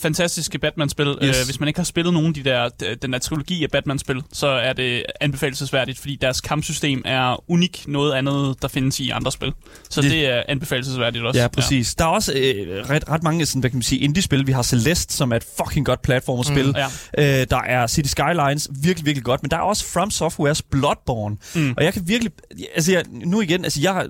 [0.00, 1.06] fantastiske Batman-spil.
[1.24, 1.40] Yes.
[1.40, 2.68] Øh, hvis man ikke har spillet nogen af de der,
[3.02, 8.12] den der trilogi af Batman-spil, så er det anbefalesværdigt, fordi deres kampsystem er unik noget
[8.12, 9.52] andet, der findes i andre spil.
[9.90, 11.40] Så Det- det, er anbefalesværdigt også.
[11.40, 11.94] Ja, præcis.
[11.98, 12.04] Ja.
[12.04, 14.46] Der er også øh, ret, ret mange sådan, hvad kan man sige, indie-spil.
[14.46, 16.66] Vi har Celeste, som er et fucking godt platformerspil.
[16.66, 16.74] Mm,
[17.18, 17.40] ja.
[17.40, 19.42] Øh, der er City Skylines, virkelig, virkelig godt.
[19.42, 21.36] Men der er også From Softwares Bloodborne.
[21.54, 21.74] Mm.
[21.76, 22.32] Og jeg kan virkelig...
[22.74, 24.06] Altså, jeg, nu igen, altså, jeg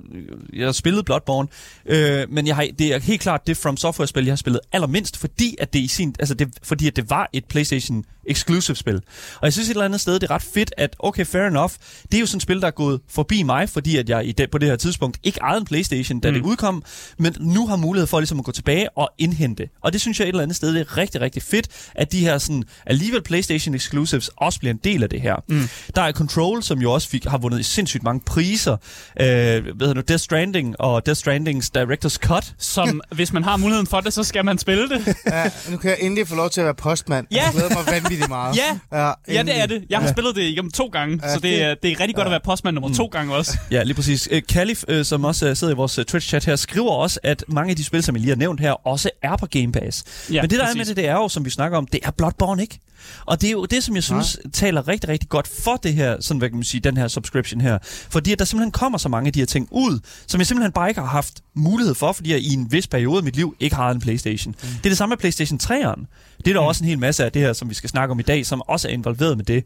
[0.53, 1.49] jeg spillet Bloodborne,
[1.87, 5.17] øh, men jeg har, det er helt klart det From Software-spil, jeg har spillet allermindst,
[5.17, 6.15] fordi at det i sin...
[6.19, 8.97] Altså, det, fordi at det var et PlayStation exclusive spil.
[9.37, 11.73] Og jeg synes et eller andet sted, det er ret fedt, at okay, fair enough,
[12.03, 14.33] det er jo sådan et spil, der er gået forbi mig, fordi at jeg i
[14.33, 16.35] det, på det her tidspunkt ikke ejede en Playstation, da mm.
[16.35, 16.85] det udkom,
[17.19, 19.69] men nu har mulighed for ligesom at gå tilbage og indhente.
[19.83, 22.21] Og det synes jeg et eller andet sted, det er rigtig, rigtig fedt, at de
[22.21, 25.37] her sådan, alligevel Playstation exclusives også bliver en del af det her.
[25.49, 25.69] Mm.
[25.97, 28.73] Der er Control, som jo også fik, har vundet sindssygt mange priser.
[29.21, 32.55] Øh, hvad hedder nu, Death Stranding og Death Strandings Director's Cut.
[32.59, 35.05] Som, hvis man har muligheden for det, så skal man spille det.
[35.27, 37.27] Ja, nu kan jeg endelig få lov til at være postmand.
[37.31, 37.43] Ja.
[37.45, 38.57] Jeg glæder mig vanvittigt meget.
[38.57, 38.79] Ja.
[38.99, 39.85] ja, Ja, det er det.
[39.91, 40.13] Jeg har ja.
[40.13, 42.41] spillet det igennem to gange, Ja, så det, er- det er rigtig godt at være
[42.45, 43.59] postmand nummer to gange også.
[43.71, 44.29] Ja, lige præcis.
[44.31, 47.71] Øh, Calif, øh, som også øh, sidder i vores Twitch-chat her, skriver også, at mange
[47.71, 50.05] af de spil, som I lige har nævnt her, også er på Game Pass.
[50.33, 50.75] Ja, Men det, der præcis.
[50.75, 52.79] er med det, det er jo, som vi snakker om, det er Bloodborne, ikke?
[53.27, 54.51] Og det er jo det, som jeg synes Nej.
[54.53, 57.61] taler rigtig, rigtig godt for det her, sådan hvad kan man sige, den her subscription
[57.61, 57.79] her.
[58.11, 60.73] Fordi at der simpelthen kommer så mange af de her ting ud, som jeg simpelthen
[60.73, 63.57] bare ikke har haft mulighed for, fordi jeg i en vis periode af mit liv
[63.61, 64.55] ikke har en Playstation.
[64.63, 64.69] Mm.
[64.69, 66.05] Det er det samme med Playstation 3'eren.
[66.45, 66.67] Det er der mm.
[66.67, 68.63] også en hel masse af det her, som vi skal snakke om i dag, som
[68.69, 69.65] også er involveret med det.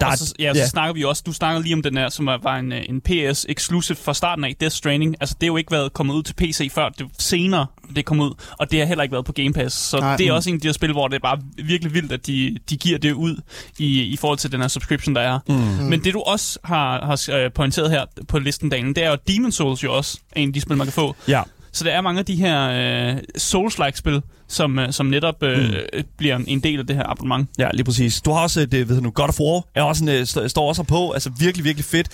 [0.00, 2.08] Der Og er, så, ja, så snakker vi også, du snakker lige om den her,
[2.08, 5.16] som er- var en, øh, en PS exclusive fra starten af, Death Stranding.
[5.20, 8.20] Altså, det er jo ikke været kommet ud til PC før, det senere det kom
[8.20, 9.76] ud, og det har heller ikke været på Game Pass.
[9.76, 10.16] Så Nej.
[10.16, 10.36] Det er Mm.
[10.36, 12.76] også en af de her spil, hvor det er bare virkelig vildt, at de, de
[12.76, 13.36] giver det ud
[13.78, 15.38] i, i forhold til den her subscription, der er.
[15.48, 15.54] Mm.
[15.84, 19.16] Men det du også har, har øh, pointeret her på listen, Daniel, det er jo,
[19.28, 21.16] Demon Souls jo også er en af de spil, man kan få.
[21.28, 21.42] ja.
[21.76, 22.68] Så der er mange af de her
[23.12, 25.74] øh, Souls-like-spil, som, øh, som netop øh, mm.
[26.18, 27.48] bliver en, del af det her abonnement.
[27.58, 28.20] Ja, lige præcis.
[28.20, 30.48] Du har også, det ved du nu, God of War, er også en, øh, st-
[30.48, 32.08] står også på, altså virkelig, virkelig fedt.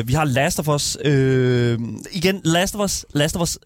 [0.00, 1.10] Uh, vi har Last of Us, uh,
[2.12, 3.58] igen, Last of Us, Last of Us,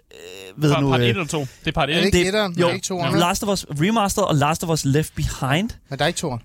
[0.56, 0.90] uh, ved du nu...
[0.90, 1.40] part øh, 1 eller 2?
[1.40, 2.18] Det er part 1, Er det ikke?
[2.18, 2.54] ikke etteren?
[2.60, 3.18] jo, Er ikke toeren?
[3.18, 6.40] Last of Us Remastered og Last of Us Left Behind, Men der er ikke toeren.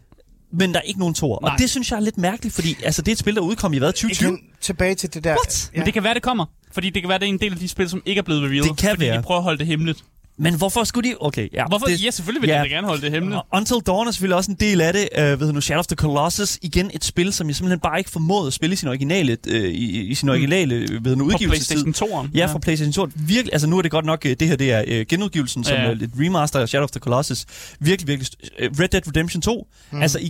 [0.54, 1.38] men der er ikke nogen toer.
[1.38, 3.74] Og det synes jeg er lidt mærkeligt, fordi altså, det er et spil, der udkom
[3.74, 4.30] i hvad, 2020?
[4.30, 5.30] Igen, tilbage til det der...
[5.32, 5.70] What?
[5.74, 5.78] Ja.
[5.80, 6.46] Men det kan være, det kommer.
[6.76, 8.44] Fordi det kan være, det er en del af de spil, som ikke er blevet
[8.44, 8.70] revealed.
[8.70, 9.18] Det kan fordi være.
[9.18, 10.04] de prøver at holde det hemmeligt.
[10.38, 11.16] Men hvorfor skulle de...
[11.20, 11.66] Okay, ja.
[11.68, 11.86] Hvorfor?
[11.86, 12.58] Det, ja, selvfølgelig vil ja.
[12.58, 12.64] ja.
[12.64, 13.42] de gerne holde det hemmeligt.
[13.54, 15.10] Until Dawn er selvfølgelig også en del af det.
[15.18, 17.98] Uh, ved du nu, Shadow of the Colossus, igen et spil, som jeg simpelthen bare
[17.98, 21.18] ikke formåede at spille i sin originale, uh, i, i sin originale ved du nu,
[21.18, 21.84] På udgivelsestid.
[21.84, 22.30] PlayStation 2'eren.
[22.38, 23.08] Ja, fra PlayStation 2.
[23.16, 25.76] Virkelig, altså nu er det godt nok, øh, det her det er øh, genudgivelsen som
[25.78, 25.92] Ja, ja.
[25.92, 27.46] øh, et remaster af Shadow of the Colossus.
[27.80, 28.28] Virkelig, virkelig.
[28.60, 29.68] øh, Red Dead Redemption 2.
[29.92, 30.02] Mm.
[30.02, 30.30] Altså, I,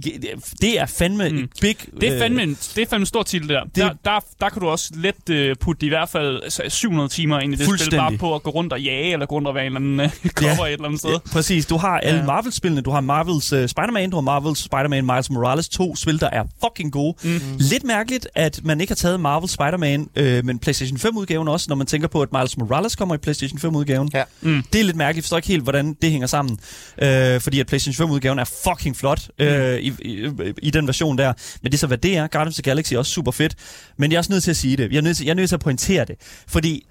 [0.62, 1.36] det er fandme mm.
[1.36, 1.44] Mm.
[1.44, 1.78] et big...
[2.02, 3.63] Det er øh, fandme en, det er fandme en stor titel, der.
[3.63, 4.20] det- Der, der.
[4.41, 7.56] Der kan du også let uh, putte i hvert fald altså, 700 timer ind i
[7.58, 9.76] det spil, bare på at gå rundt og jage, eller gå rundt og være en
[9.78, 10.66] eller en uh, cover ja.
[10.66, 11.12] et eller andet sted.
[11.12, 11.66] Ja, præcis.
[11.66, 12.26] Du har alle Ja.
[12.26, 12.82] Marvel-spillene.
[12.82, 15.70] Du har Marvels uh, Spider-Man, du har Marvels Spider-Man Miles Morales.
[15.70, 17.16] To spil, der er fucking gode.
[17.24, 17.40] Mm.
[17.60, 21.76] Lidt mærkeligt, at man ikke har taget Marvel Spider-Man, øh, men PlayStation 5-udgaven også, når
[21.76, 24.10] man tænker på, at Miles Morales kommer i PlayStation 5-udgaven.
[24.14, 24.24] Ja.
[24.42, 24.64] Mm.
[24.74, 25.16] Det er lidt mærkeligt.
[25.18, 26.60] Jeg forstår ikke helt, hvordan det hænger sammen.
[27.02, 30.30] Øh, fordi at PlayStation 5-udgaven er fucking flot øh, i, i,
[30.62, 31.34] i den version der.
[31.62, 32.28] Men det er så, hvad det er.
[32.28, 33.56] Guardians of the Galaxy er også super fedt.
[33.98, 34.92] Men jeg er også nødt til at sige det.
[34.92, 36.16] Jeg er nødt til, jeg er nødt til at pointere det.
[36.48, 36.86] Fordi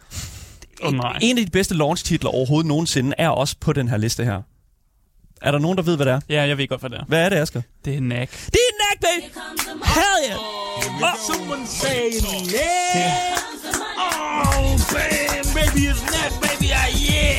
[0.84, 1.18] Åh, nej.
[1.22, 4.42] en af de bedste launch-titler overhovedet nogensinde er også på den her liste her.
[5.42, 6.20] Er der nogen, der ved, hvad det er?
[6.28, 7.04] Ja, jeg ved godt, hvad det er.
[7.04, 7.62] Hvad er det, Asger?
[7.84, 8.30] Det er Knack.
[8.46, 9.38] Det er Knack, baby!
[9.84, 10.38] Hell yeah!
[10.38, 11.18] Oh.
[11.30, 13.38] Someone saying yeah.
[14.06, 16.68] Oh, man, baby, it's that, baby.
[16.86, 17.38] I yeah.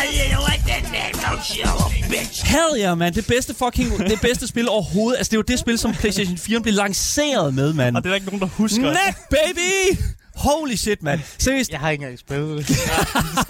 [0.00, 1.66] I yeah, you like that name, don't you,
[2.10, 2.46] bitch?
[2.46, 3.14] Hell yeah, man.
[3.14, 5.18] Det bedste fucking, det bedste spil overhovedet.
[5.18, 7.96] Altså, det er jo det spil, som PlayStation 4 blev lanceret med, mand.
[7.96, 8.90] Og det er der ikke nogen, der husker.
[8.90, 9.98] Knack, baby!
[10.40, 11.20] Holy shit, mand.
[11.38, 12.76] Seriøst, Jeg har ikke engang spillet det.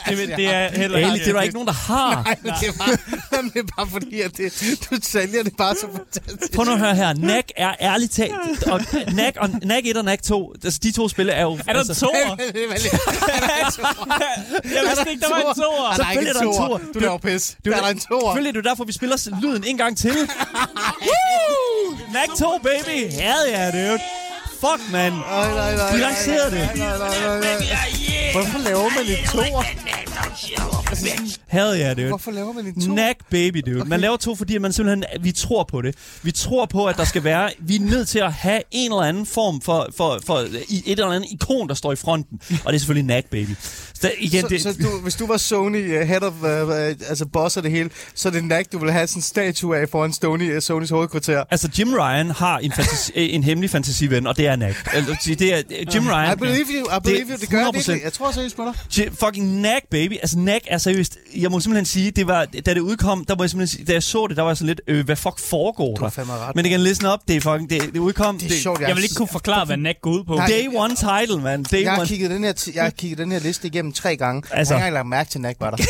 [0.08, 2.22] Det, det er heller Ali, det er der ikke nogen, der har.
[2.24, 4.52] Nej, men det er bare, det er bare fordi, at det,
[4.90, 6.52] du sælger det bare så fantastisk.
[6.54, 7.14] Prøv nu at høre her.
[7.14, 8.62] Knack er ærligt talt...
[8.66, 11.52] Og Knack, og Knack 1 og Knack 2, altså, de to spil er jo...
[11.66, 12.36] Er der altså, en toer?
[12.36, 12.80] Det er vel-
[14.74, 15.90] Jeg vidste ikke, der var en toer.
[15.90, 16.78] Ah, der er ikke Selvfølgelig er der en toer.
[16.94, 17.56] Du laver pis.
[17.64, 18.20] Det Der er der en toer.
[18.20, 20.12] Selvfølgelig er det derfor, vi spiller lyden en gang til.
[22.10, 23.10] Knack 2, baby!
[23.12, 24.00] Hell yeah, dude.
[24.60, 25.12] Fuck, man.
[25.12, 25.92] Nej, nej, nej.
[25.92, 26.70] De lancerede det.
[26.76, 28.32] Nej, nej, nej, nej.
[28.32, 29.64] Hvorfor laver man en toer?
[31.48, 32.08] Hell yeah, dude.
[32.08, 32.94] Hvorfor laver man en toer?
[32.94, 33.84] Knack baby, dude.
[33.84, 35.94] Man laver to, fordi man simpelthen, vi tror på det.
[36.22, 39.02] Vi tror på, at der skal være, vi er nødt til at have en eller
[39.02, 42.40] anden form for, for, for et eller andet ikon, der står i fronten.
[42.64, 43.50] Og det er selvfølgelig Knack baby.
[43.94, 46.74] Så igen, Så, det, så du, hvis du var Sony uh, head of, uh, uh,
[47.08, 49.76] altså boss af det hele, så er det Knack, du vil have sådan en statue
[49.76, 51.44] af foran Sony, uh, Sonys hovedkvarter.
[51.50, 54.88] Altså, Jim Ryan har en, fantasi, en hemmelig fantasiven, og det er Knack.
[54.92, 55.62] Altså, det er,
[55.94, 56.32] Jim Ryan...
[56.32, 57.72] I believe you, I believe Det you, det gør jeg 100%.
[57.72, 58.00] virkelig.
[58.04, 59.12] Jeg tror seriøst på dig.
[59.12, 60.12] Fucking Knack, baby.
[60.22, 61.18] Altså, Knack er seriøst...
[61.36, 63.92] Jeg må simpelthen sige, det var, da det udkom, der må jeg simpelthen sige, da
[63.92, 66.46] jeg så det, der var jeg sådan lidt, øh, hvad fuck foregår Du der?
[66.48, 66.56] ret.
[66.56, 68.38] Men igen, listen up, det er fucking, det, det udkom...
[68.38, 70.34] Det er sjovt, Jeg vil ikke kunne forklare, hvad Knack går ud på.
[70.34, 70.46] Nej.
[70.46, 71.62] Day one title, man.
[71.62, 72.08] Day Jeg har, one.
[72.08, 74.36] kigget den her, jeg har kigget den her liste igennem tre gange.
[74.38, 75.84] Altså, Altså- jeg har ikke engang lagt mærke til, at Knack var der.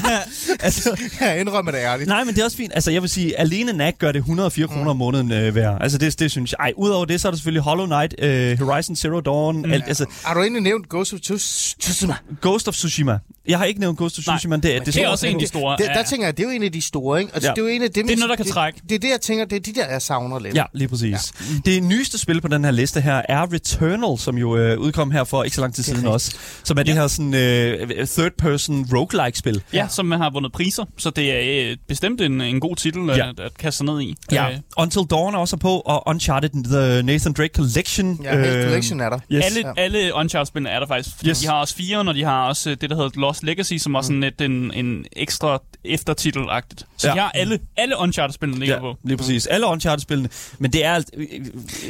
[0.66, 2.08] altså, jeg indrømmer det ærligt.
[2.08, 2.72] nej, men det er også fint.
[2.74, 5.78] Altså, jeg vil sige, alene Knack gør det 104 kroner om måneden øh, værd.
[5.80, 6.56] Altså, det, det synes jeg.
[6.64, 9.72] Ej, udover det, så er der selvfølgelig Hollow Knight, øh, Horizon Zero Dawn, mm.
[9.72, 12.14] alt, altså, Har du egentlig nævnt Ghost of Tsus- Tsushima?
[12.42, 13.18] Ghost of Tsushima.
[13.48, 15.40] Jeg har ikke nævnt Ghost of Tsushima, det, er- Det er står- også en af
[15.40, 15.76] de store.
[15.76, 15.92] Det, Ja.
[15.94, 17.30] der tænker jeg, det er jo en af de store, ikke?
[17.34, 17.54] Altså, Ja.
[17.54, 18.80] det er jo en af dem, Det er noget, der kan det, trække.
[18.88, 20.54] Det, er det, jeg tænker, det er de der, jeg savner lidt.
[20.54, 21.32] Ja, lige præcis.
[21.40, 21.70] Ja.
[21.70, 25.24] Det nyeste spil på den her liste her er Returnal, som jo øh, udkom her
[25.24, 26.36] for ikke så lang tid siden også.
[26.64, 29.62] Som er det her sådan øh, third-person roguelike-spil.
[29.72, 33.16] Ja, som har vundet priser, så det er øh, bestemt en, en god titel at,
[33.18, 33.30] Ja.
[33.44, 34.16] at kaste sig ned i.
[34.32, 34.50] Ja.
[34.50, 38.20] Øh, Until Dawn er også på, og Uncharted The Nathan Drake Collection.
[38.24, 39.18] Ja, øh, collection er der.
[39.32, 39.44] Yes.
[39.44, 39.82] alle, Ja.
[39.82, 41.16] alle Uncharted-spillene er der faktisk.
[41.16, 41.38] Fordi Yes.
[41.38, 43.92] De har også fire, og de har også øh, det, der hedder Lost Legacy, som
[43.92, 46.84] var sådan lidt en, en ekstra eftertitel-agtigt.
[46.96, 47.14] Så Ja.
[47.14, 48.94] de har alle, alle Uncharted-spillene ligger Ja, på.
[49.04, 49.46] lige præcis.
[49.46, 50.28] Alle Uncharted-spillene.
[50.58, 50.92] Men det er...
[50.94, 51.26] alt- øh,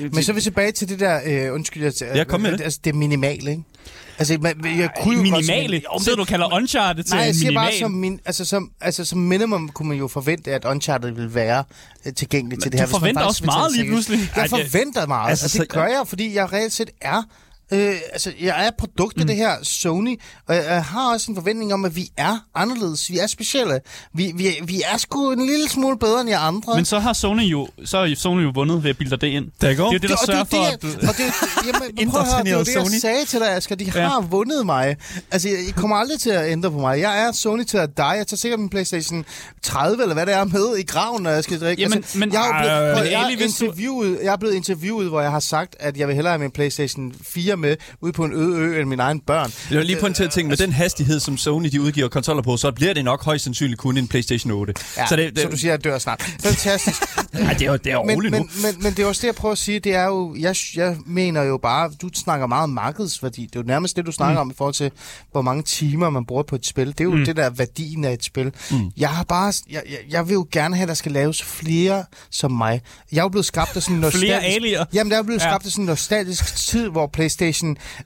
[0.01, 2.53] øh, Men så er vi tilbage til det der, øh, undskyld, jeg, Ja, kom med
[2.53, 2.61] det.
[2.61, 3.63] Altså, det er minimale, ikke?
[4.19, 5.83] Altså, man, jeg kunne jo godt Minimale.
[5.99, 7.67] som- Så du kalder Uncharted til Nej, jeg siger minimal.
[7.71, 11.35] bare, som, min, altså, som, altså, som minimum kunne man jo forvente, at Uncharted ville
[11.35, 11.65] være
[12.07, 12.87] øh, tilgængeligt til det du her.
[12.87, 14.19] hvis man forventer også meget det lige pludselig.
[14.19, 17.23] Jeg Ej, det- forventer meget, Altså, altså, det gør jeg, fordi jeg reelt set er
[17.73, 19.27] Øh, altså, jeg er produkt af mm.
[19.27, 23.11] det her Sony, og jeg, jeg har også en forventning om, at vi er anderledes.
[23.11, 23.81] Vi er specielle.
[24.15, 26.75] Vi, vi, vi er sgu en lille smule bedre end jer andre.
[26.75, 29.27] Men så har Sony jo, så har Sony jo vundet ved at bilde dig det
[29.27, 29.45] ind.
[29.61, 29.69] Der.
[29.69, 30.89] Det er jo det, der og det er sørger for, at det, du...
[30.89, 31.25] jeg- og det,
[31.99, 32.99] jamen, prøv at høre, det var det, jeg Sony.
[33.01, 33.75] sagde til dig, Asger.
[33.77, 34.09] De Ja.
[34.09, 34.97] har vundet mig.
[35.31, 37.01] Altså, jeg, I kommer aldrig til at ændre på mig.
[37.01, 38.05] Jeg er Sony til at die.
[38.07, 39.25] Jeg tager sikkert min Playstation
[39.63, 41.83] 30, eller hvad det er, med i graven, når jeg skal drikke.
[41.83, 45.09] Jamen, altså, men- jeg, er jo blevet, Øh, jeg, er interviewet, jeg er blevet interviewet,
[45.09, 48.25] hvor jeg har sagt, at jeg vil hellere have min Playstation 4 med ude på
[48.25, 49.53] en øde ø end mine egne børn.
[49.71, 50.49] Jeg vil lige pointere ting.
[50.49, 53.81] Med den hastighed, som Sony de udgiver konsoller på, så bliver det nok højst sandsynligt
[53.81, 54.75] kun en PlayStation 8.
[54.97, 56.23] Ja, så, det, det, så du siger, at jeg dør snart.
[56.43, 57.03] Fantastisk.
[57.33, 58.39] Ej, det er jo det er men, roligt nu.
[58.39, 59.79] men, men, men det er også det, jeg prøver at sige.
[59.79, 63.43] Det er jo, jeg, jeg mener jo bare, du snakker meget om markedsværdi.
[63.43, 64.49] Det er jo nærmest det, du snakker mm.
[64.49, 64.91] om i forhold til,
[65.33, 66.87] hvor mange timer man bruger på et spil.
[66.87, 67.25] Det er jo mm.
[67.25, 68.53] det der værdien af et spil.
[68.71, 68.91] Mm.
[68.97, 72.05] Jeg har bare, jeg, jeg, jeg vil jo gerne have, at der skal laves flere
[72.31, 72.81] som mig.
[73.13, 74.31] Jeg er jo blevet skabt af sådan en nostalgisk...
[74.31, 74.85] Flere alier.
[74.95, 75.49] Jamen, der er blevet Ja.
[75.49, 77.46] skabt af sådan en nostalgisk tid, hvor PlayStation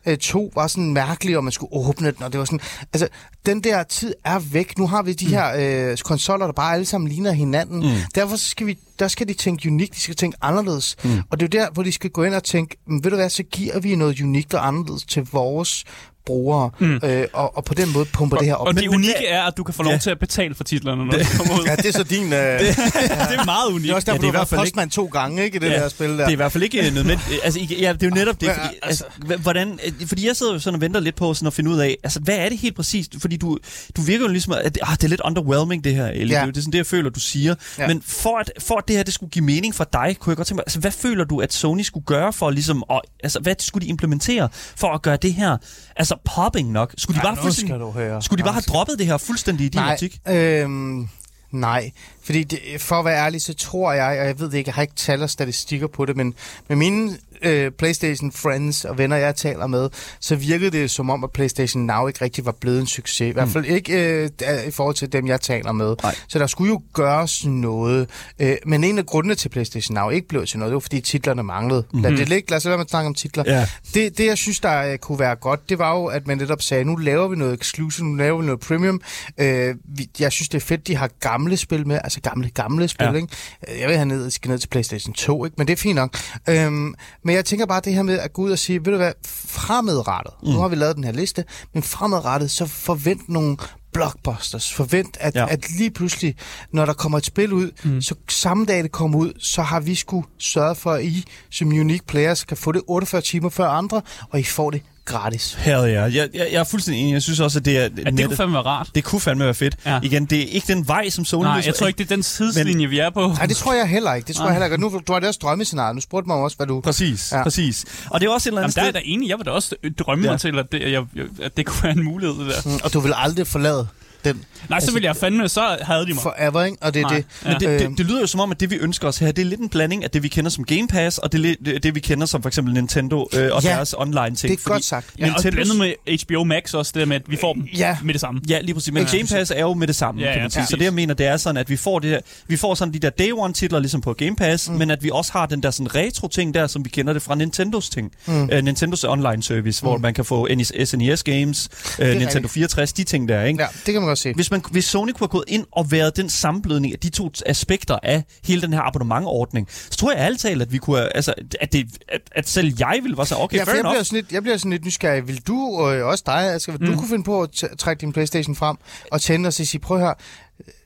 [0.07, 2.61] øh, 2 var sådan mærkelig, og man skulle åbne den, og det var sådan...
[2.93, 3.09] Altså,
[3.47, 4.79] den der tid er væk.
[4.79, 7.81] Nu har vi de her øh, konsoller, der bare alle sammen ligner hinanden.
[7.81, 7.97] Mm.
[8.15, 10.97] Derfor skal vi, der skal de tænke unikt, de skal tænke anderledes.
[11.05, 11.19] Mm.
[11.31, 13.17] Og det er jo der, hvor de skal gå ind og tænke, "Men ved du
[13.17, 15.85] hvad, så giver vi noget unikt og anderledes til vores
[16.27, 17.01] brugere, mm.
[17.05, 18.67] øh, og, og på den måde pumper det her op.
[18.67, 19.99] Og det men unikke er, at du kan få lov Ja.
[19.99, 21.65] til at betale for titlerne, når det kommer ud.
[21.67, 22.25] Ja, det er så din...
[22.25, 22.31] Øh,
[22.61, 23.83] det, det er meget unikt.
[23.83, 24.75] det er også Ja, derfor, det er ja, i du har hvert fald været ikke-
[24.77, 26.17] postmand to gange, ikke, i det Ja, der spil der.
[26.17, 27.41] Det er i hvert fald ikke nødvendigt.
[27.45, 28.47] Altså, ja, det er jo netop det.
[28.47, 31.35] Ja, Fordi, altså- altså, hvordan, øh, fordi jeg sidder jo sådan og venter lidt på
[31.35, 33.15] sådan at finde ud af, altså, hvad er det helt præcist?
[33.21, 33.59] Fordi du,
[33.97, 36.37] du virker jo ligesom, at ah, det er lidt underwhelming, det her, Ellie.
[36.37, 36.41] Ja.
[36.41, 36.47] Ja.
[36.47, 37.55] Det er sådan det, jeg føler, du siger.
[37.79, 37.83] Ja.
[37.83, 37.89] Ja.
[37.89, 40.37] Men for at, for at det her det skulle give mening for dig, kunne jeg
[40.37, 43.41] godt tænke mig, altså, hvad føler du, at Sony skulle gøre for ligesom, at, altså,
[43.41, 45.57] hvad skulle de implementere for at gøre det her,
[46.01, 46.95] altså, popping nok?
[46.99, 48.23] Skulle de Ja, bare, fuldstændig, skal du høre.
[48.23, 50.21] skulle de bare have droppet det her fuldstændig i din Nej, optik?
[50.29, 51.09] øhm,
[51.51, 51.91] nej.
[52.25, 54.75] Fordi det, for at være ærlig, så tror jeg, og jeg ved det ikke, jeg
[54.75, 56.35] har ikke tal og statistikker på det, men
[56.69, 59.89] med mine øh, PlayStation friends og venner, jeg taler med,
[60.21, 63.21] så virkede det som om, at PlayStation Now ikke rigtig var blevet en succes.
[63.21, 64.31] I hvert fald ikke øh,
[64.69, 65.97] i forhold til dem, jeg taler med.
[66.03, 66.15] Nej.
[66.29, 68.09] Så der skulle jo gøres noget.
[68.39, 71.01] Øh, men en af grundene til PlayStation Now ikke blev til noget, det var fordi
[71.01, 71.85] titlerne manglede.
[71.93, 72.03] Mm.
[72.03, 72.51] Lad det ligge.
[72.51, 73.45] Lad os lade være med at snakke om titler.
[73.47, 73.67] Ja.
[73.95, 76.63] Det, det, jeg synes, der øh, kunne være godt, det var jo, at man netop
[76.63, 79.01] sagde, nu laver vi noget exclusive, nu laver vi noget premium.
[79.39, 82.89] Øh, vi, jeg synes, det er fedt, de har gamle spil med, altså gamle, gamle
[82.89, 83.11] spil, ja.
[83.11, 83.17] Ja.
[83.17, 83.29] ikke?
[83.69, 85.55] Øh, Jeg vil have ned, skal ned til PlayStation 2, ikke?
[85.59, 86.17] Men det er fint nok.
[86.49, 88.97] Øhm, men jeg tænker bare det her med at gå ud og sige, ved du
[88.97, 90.49] hvad, fremadrettet, mm.
[90.49, 93.57] nu har vi lavet den her liste, men fremadrettet, så forvent nogle
[93.93, 94.75] blockbusters.
[94.75, 95.47] Forvent, at, ja.
[95.51, 96.37] At lige pludselig,
[96.73, 98.03] når der kommer et spil ud, mm.
[98.03, 101.69] så samme dag det kommer ud, så har vi sgu sørget for, at I som
[101.69, 105.55] unique players kan få det 48 timer før andre, og I får det gratis.
[105.59, 106.03] Hell ja.
[106.03, 107.13] Jeg, jeg, jeg er fuldstændig enig.
[107.13, 107.81] Jeg synes også, at det er...
[107.81, 108.89] Ja, det kunne fandme være rart.
[108.95, 109.77] det kunne fandme være fedt.
[109.87, 110.01] Ja.
[110.03, 111.43] Igen, det er ikke den vej, som Sony...
[111.45, 113.27] Nej, vil- jeg tror ikke, det er den tidslinje, vi er på.
[113.37, 114.27] Nej, det tror jeg heller ikke.
[114.29, 114.79] Det tror jeg heller ikke.
[114.81, 115.95] Nu du har det også drømmescenarie.
[115.95, 116.81] Nu spurgte mig også, hvad du...
[116.81, 117.43] Præcis, Ja.
[117.43, 117.85] præcis.
[118.11, 118.95] Og det er også et eller Jamen, andet der er sted...
[118.95, 119.29] jeg da enig.
[119.29, 120.31] Jeg vil da også drømme Ja.
[120.31, 122.71] mig til, at det, jeg, jeg- at det kunne være en mulighed, det der.
[122.71, 123.87] Mm, Og du vil aldrig forlade
[124.25, 126.23] den Nej, så vil jeg fandme, så havde de mig.
[126.23, 126.77] forever, ikke?
[126.81, 127.25] Og det er det.
[127.45, 127.51] Ja.
[127.51, 127.89] Men det, Øhm.
[127.89, 129.61] det, det lyder jo som om, at det vi ønsker os her, det er lidt
[129.61, 132.27] en blanding af det, vi kender som Game Pass, og det, det, det vi kender
[132.27, 134.59] som for eksempel Nintendo øh, og Ja, deres online ting.
[134.59, 135.07] det er godt sagt.
[135.19, 137.63] Ja, og Nintendos- blandet med HBO Max også, det der med, at vi får dem
[137.77, 137.97] Ja.
[138.05, 138.41] med det samme.
[138.49, 138.93] Ja, lige præcis.
[138.93, 139.17] Men Ja.
[139.17, 140.61] Game Pass er jo med det samme, Ja, ja, kan ja, man sige.
[140.61, 140.71] præcis.
[140.71, 142.95] Så det, jeg mener, det er sådan, at vi får, det her, vi får sådan
[142.95, 144.75] de der Day One-titler ligesom på Game Pass, mm.
[144.77, 147.35] men at vi også har den der sådan retro-ting der, som vi kender det fra
[147.35, 148.13] Nintendos ting.
[148.27, 148.43] Mm.
[148.43, 149.89] Uh, Nintendos online-service, mm.
[149.89, 152.53] hvor man kan få NES, SNES games, uh, Nintendo rigtigt.
[152.53, 153.63] 64, de ting der, ikke?
[153.63, 154.33] Ja, det kan man godt se.
[154.33, 157.31] Hvis, man, hvis Sony kunne have gået ind og været den sammenblødning af de to
[157.47, 161.17] aspekter af hele den her abonnementordning, så tror jeg ærligt talt, at vi kunne have-
[161.17, 164.03] altså, at, det, at, at selv jeg ville være så, okay, Ja, for jeg bliver,
[164.03, 165.29] sådan lidt, jeg bliver sådan lidt nysgerrig.
[165.29, 166.87] Vil du, og øh, også dig, altså, vil mm.
[166.87, 168.77] du kunne finde på at trække din Playstation frem
[169.13, 170.15] og tænde og sige, prøv her,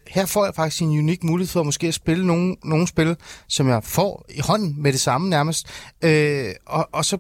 [0.08, 3.16] her får jeg faktisk en unik mulighed for at måske at spille nogle, nogle spil,
[3.48, 5.66] som jeg får i hånden med det samme nærmest,
[6.02, 7.18] øh, og, og så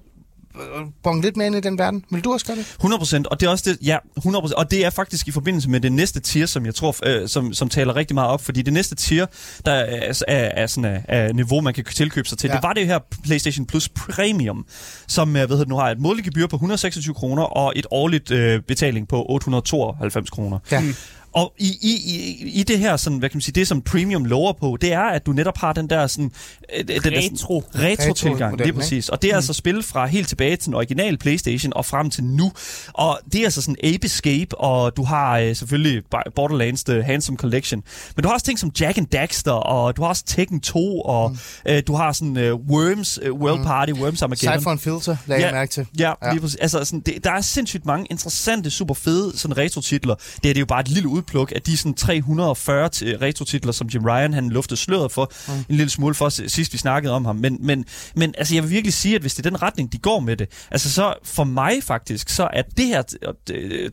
[1.02, 2.04] bonge lidt mere ind i den verden.
[2.10, 2.66] Vil du også gøre det?
[2.78, 5.30] 100 procent, og det er også det, ja, 100 procent, og det er faktisk i
[5.30, 8.44] forbindelse med det næste tier, som jeg tror, øh, som, som taler rigtig meget op,
[8.44, 9.26] fordi det næste tier,
[9.66, 12.54] der er, er, er sådan af, af niveau, man kan tilkøbe sig til, Ja.
[12.54, 14.66] det var det her PlayStation Plus Premium,
[15.08, 18.30] som jeg ved, at nu har et mådeligt gebyr på 126 kroner og et årligt
[18.30, 20.58] øh, betaling på 892 kroner.
[20.72, 20.82] Ja.
[21.34, 24.24] Og i, i, i, i det her, sådan, hvad kan man sige, det som Premium
[24.24, 26.32] lover på, det er, at du netop har den der sådan...
[26.76, 27.64] øh, Den der, Retro.
[27.72, 29.08] sådan, retro-tilgang, Retro-modellen, det er præcis.
[29.08, 29.36] Og det er mm.
[29.36, 32.52] altså spil fra helt tilbage til den originale Playstation og frem til nu.
[32.92, 36.02] Og det er altså sådan Ape Escape, og du har øh, selvfølgelig
[36.34, 37.82] Borderlands The Handsome Collection.
[38.16, 41.00] Men du har også ting som Jack and Daxter, og du har også Tekken 2,
[41.00, 41.36] og mm.
[41.72, 44.58] øh, du har sådan øh, Worms, øh, World Party, Worms Armageddon.
[44.58, 45.46] Siphon Filter, lagde ja.
[45.46, 45.86] jeg mærke til.
[45.98, 46.30] Ja, Ja.
[46.30, 46.56] Lige præcis.
[46.56, 50.14] Altså, sådan, det, der er sindssygt mange interessante, super fede sådan retro-titler.
[50.14, 53.72] Det, er det er jo bare et lille udpluk af de sådan 340 til- retro-titler,
[53.72, 55.54] som Jim Ryan han luftede sløret for mm.
[55.68, 57.36] en lille smule for, sidst vi snakkede om ham.
[57.36, 57.84] Men, men,
[58.16, 60.36] men altså, jeg vil virkelig sige, at hvis det er den retning, de går med
[60.36, 63.02] det, altså så for mig faktisk, så er det her,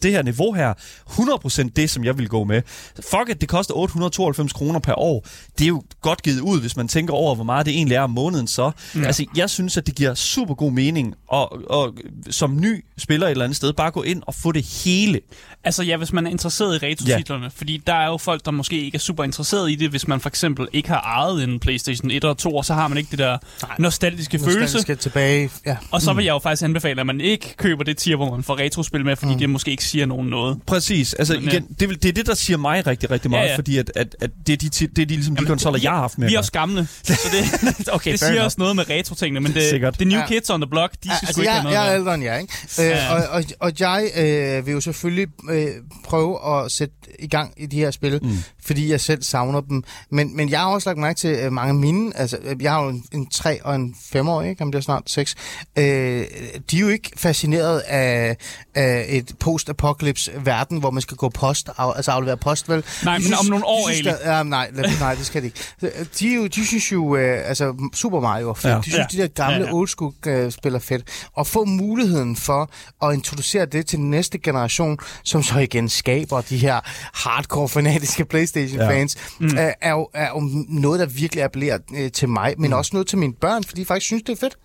[0.01, 0.73] det, her niveau her
[1.09, 2.61] 100% det, som jeg vil gå med.
[2.95, 5.27] Fuck at det koster 892 kroner per år.
[5.57, 8.01] Det er jo godt givet ud, hvis man tænker over, hvor meget det egentlig er
[8.01, 8.71] om måneden så.
[8.95, 9.05] Ja.
[9.05, 11.89] Altså, jeg synes, at det giver super god mening at, at,
[12.33, 15.19] som ny spiller et eller andet sted, bare gå ind og få det hele.
[15.63, 16.77] Altså ja, hvis man er interesseret i
[17.21, 20.07] retro-titlerne, fordi der er jo folk, der måske ikke er super interesseret i det, hvis
[20.07, 22.97] man for eksempel ikke har ejet en Playstation 1 og 2, og så har man
[22.97, 23.37] ikke det der
[23.79, 24.81] nostalgiske følelse.
[24.81, 25.49] skal tilbage.
[25.65, 25.77] Ja.
[25.91, 28.43] Og så vil jeg jo faktisk anbefale, at man ikke køber det tier, hvor man
[28.43, 29.39] får retrospil med, fordi mm.
[29.39, 30.59] det måske ikke siger nogen noget.
[30.67, 31.13] Præcis.
[31.13, 33.45] Altså, Men, igen, det, vil- det er det, der siger mig rigtig, rigtig meget, Ja,
[33.45, 33.53] ja, ja.
[33.53, 33.57] ja.
[33.57, 35.83] fordi at, at, at det er de, det er de, ligesom, de Jamen, konsoller, vi-
[35.83, 36.27] jeg har haft med.
[36.27, 38.45] Vi er også gamle, så det, okay, det siger enough.
[38.45, 39.99] også noget med retro-tingene, men det, Sikkert.
[39.99, 40.27] det new Ja.
[40.27, 42.13] kids on the block, de skal altså, sgu ikke have jeg, noget jeg er ældre
[42.15, 42.53] end jer, ikke?
[42.79, 43.13] Øh, Ja.
[43.15, 45.67] og, og, og jeg øh, vil jo selvfølgelig øh,
[46.05, 49.83] prøve at sætte i gang i de her spil, mm fordi jeg selv savner dem.
[50.09, 52.71] Men, men jeg har også lagt mærke til øh, mange af mine, altså øh, jeg
[52.71, 54.61] har jo en, en 3 og en 5 år, ikke?
[54.63, 55.35] Om det er snart 6.
[55.77, 55.83] Øh,
[56.71, 58.37] de er jo ikke fascineret af,
[58.75, 62.83] af et post-apocalypse verden, hvor man skal gå post, af, altså aflevere post, vel?
[63.03, 65.41] Nej, De men om nogle år, de synes, der, ja, nej, lad, nej, det skal
[65.41, 65.59] de ikke.
[66.19, 68.73] De, er jo, de synes jo, øh, altså Super Mario er fedt.
[68.73, 68.77] Ja.
[68.77, 69.17] De synes, Ja.
[69.17, 71.03] de der gamle Ja, ja, old school øh, spiller fedt.
[71.35, 72.69] Og få muligheden for
[73.05, 76.79] at introducere det til den næste generation, som så igen skaber de her
[77.13, 79.45] hardcore fanatiske Playstation-fans, ja.
[79.45, 79.57] mm.
[79.57, 82.77] er, er, jo, er jo noget, der virkelig appellerer øh, til mig, men mm.
[82.77, 84.57] også noget til mine børn, fordi de faktisk synes, det er fedt.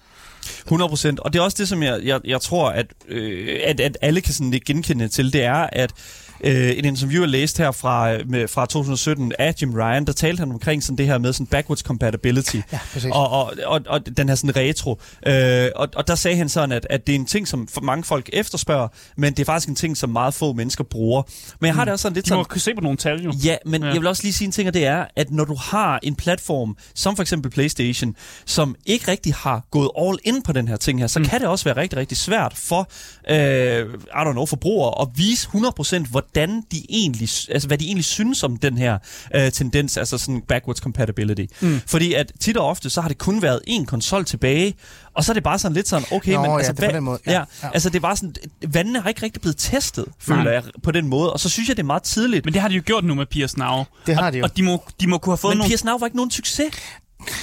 [0.59, 1.21] 100 procent.
[1.21, 4.21] Og det er også det, som jeg, jeg, jeg tror, at, øh, at, at alle
[4.21, 5.93] kan sådan lidt genkende til, det er, at
[6.41, 10.41] øh, en interview, jeg læste her fra, med, fra 2017 af Jim Ryan, der talte
[10.41, 12.57] han omkring sådan det her med sådan backwards compatibility.
[12.73, 13.11] Ja, præcis.
[13.15, 15.01] og, og, og, og den her sådan retro.
[15.27, 18.05] Øh, og, og der sagde han sådan, at, at det er en ting, som mange
[18.05, 21.23] folk efterspørger, men det er faktisk en ting, som meget få mennesker bruger.
[21.61, 22.45] Men jeg har det også sådan lidt sådan...
[22.45, 23.33] kunne se på nogle tal, jo.
[23.45, 23.89] Ja, men Ja.
[23.89, 26.15] jeg vil også lige sige en ting, og det er, at når du har en
[26.17, 30.77] platform, som for eksempel PlayStation, som ikke rigtig har gået all in på den her
[30.77, 31.25] ting her, så mm.
[31.25, 32.89] kan det også være rigtig, rigtig svært for,
[33.31, 38.05] øh, I don't know, forbrugere at vise 100% hvordan de egentlig, altså hvad de egentlig
[38.05, 38.99] synes om den her
[39.35, 41.45] øh, tendens, altså sådan backwards compatibility.
[41.61, 41.81] Mm.
[41.87, 44.75] Fordi at tit og ofte, så har det kun været en konsol tilbage,
[45.15, 46.91] og så er det bare sådan lidt sådan, okay, Nå, men ja, altså, det er
[46.91, 47.19] på den måde.
[47.27, 47.69] Ja, Ja, ja.
[47.75, 48.35] altså det bare sådan,
[48.69, 50.53] vandene har ikke rigtig blevet testet, føler Nej.
[50.53, 52.45] jeg, på den måde, og så synes jeg, det er meget tidligt.
[52.45, 53.85] Men det har de jo gjort nu med PS Now.
[54.07, 54.45] Det har og, de jo.
[54.45, 55.77] Og de må, de må kunne have fået Men nogle...
[55.77, 56.67] PS Now var ikke nogen succes.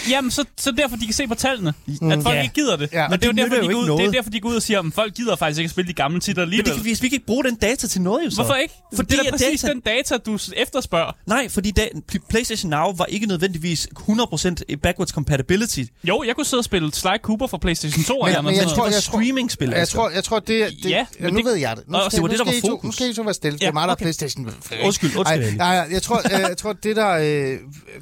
[0.10, 2.12] Jamen, så, så derfor de kan se på tallene, Mm.
[2.12, 2.42] at folk Ja.
[2.42, 2.90] ikke gider det.
[2.94, 3.02] Ja.
[3.02, 4.40] Men Men det er jo derfor, de jo går ud, ikke det er derfor, de
[4.40, 6.48] går ud og siger, at folk gider faktisk ikke at spille de gamle titler Men
[6.48, 6.66] alligevel.
[6.66, 8.36] det kan, vi, vi kan ikke bruge den data til noget, jo så.
[8.36, 8.74] Hvorfor ikke?
[8.96, 11.12] Fordi det er præcis data- den data, du efterspørger.
[11.28, 11.88] Nej, fordi da,
[12.30, 15.84] PlayStation Now var ikke nødvendigvis 100% i backwards compatibility.
[16.04, 18.14] Jo, jeg kunne sidde og spille Sly Cooper fra PlayStation 2.
[18.22, 19.04] Men- eller men noget jeg tror- noget.
[19.04, 19.96] streaming-spil, Jeg altså.
[19.96, 21.84] tror, jeg tror det, er- det Ja, ja, men nu det- ved jeg det.
[21.88, 22.84] Nu skal, det var det, der var fokus.
[22.84, 23.58] Nu skal I så være stille.
[23.62, 24.46] Ja, det er mig, der er Playstation.
[24.86, 27.58] Undskyld, undskyld, nej, jeg tror, øh, jeg tror, det der øh,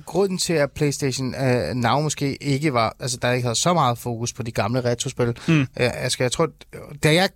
[0.06, 3.98] grunden til, at PlayStation øh, Now måske ikke var, altså der ikke havde så meget
[3.98, 5.38] fokus på de gamle retrospil.
[5.48, 5.68] Mm.
[5.76, 6.50] Jeg, skal, jeg tror,
[7.04, 7.30] da jeg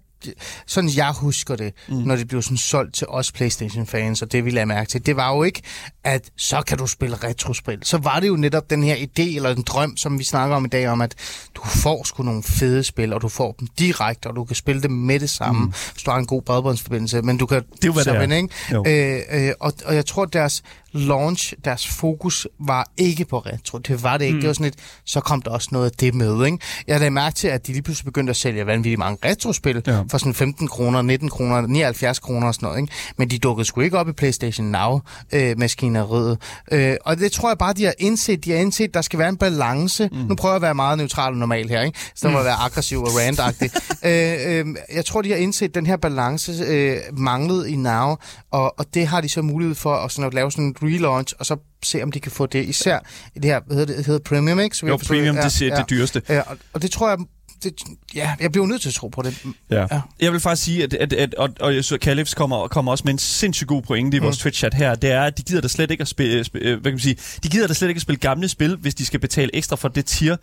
[0.67, 1.95] sådan jeg husker det, mm.
[1.95, 5.15] når det blev sådan solgt til os Playstation-fans, og det vi lagde mærke til, det
[5.15, 5.61] var jo ikke,
[6.05, 7.79] at så kan du spille retrospil.
[7.83, 10.65] Så var det jo netop den her idé, eller en drøm, som vi snakker om
[10.65, 11.15] i dag, om at
[11.55, 14.81] du får sgu nogle fede spil, og du får dem direkte, og du kan spille
[14.81, 15.73] dem med det samme, mm.
[15.93, 18.21] hvis du har en god bredbåndsforbindelse, men du kan jo, hvad det er.
[18.35, 19.19] Ikke?
[19.37, 20.63] Øh, øh, og, og jeg tror, deres
[20.95, 23.77] launch, deres fokus var ikke på retro.
[23.77, 24.35] Det var det ikke.
[24.35, 24.41] Mm.
[24.41, 26.57] Det var sådan lidt, så kom der også noget af det med, ikke?
[26.87, 30.01] Jeg lagde mærke til, at de lige pludselig begyndte at sælge vanvittigt mange retrospil Ja.
[30.11, 32.93] for sådan 15 kroner, 19 kroner, 79 kroner og sådan noget, ikke?
[33.17, 35.01] Men de dukkede sgu ikke op i PlayStation Now
[35.33, 35.57] øh,
[35.95, 36.37] maskineriet.
[36.71, 38.45] Øh, og det tror jeg bare, de har indset.
[38.45, 40.09] De har indset, der skal være en balance.
[40.11, 40.17] Mm.
[40.17, 41.99] Nu prøver jeg at være meget neutral og normal her, ikke?
[42.15, 43.69] Så der må være aggressiv og randagtig.
[44.09, 48.15] øh, øh, jeg tror, de har indset, den her balance øh, manglede i Now,
[48.51, 51.33] og, og det har de så mulighed for at, sådan at lave sådan en relaunch,
[51.39, 52.99] og så se, om de kan få det især
[53.35, 54.77] i det her, hvad hedder det, det hedder Premium, ikke?
[54.77, 56.21] Så Jo, premium, det, ja, det dyreste.
[56.29, 57.17] Ja, og, og det tror jeg,
[57.63, 57.73] det,
[58.15, 59.45] ja, jeg bliver nødt til at tro på det.
[59.71, 59.81] Ja.
[59.91, 60.01] Ja.
[60.19, 63.01] Jeg vil faktisk sige, at, at, at og, og jeg så Calebs kommer, kommer også
[63.05, 64.49] med en sindssygt god pointe i vores Mm.
[64.49, 66.83] Twitch-chat her, det er, at de gider da slet ikke at spille, sp- øh, hvad
[66.83, 69.19] kan man sige, de gider da slet ikke at spille gamle spil, hvis de skal
[69.19, 70.37] betale ekstra for det tier.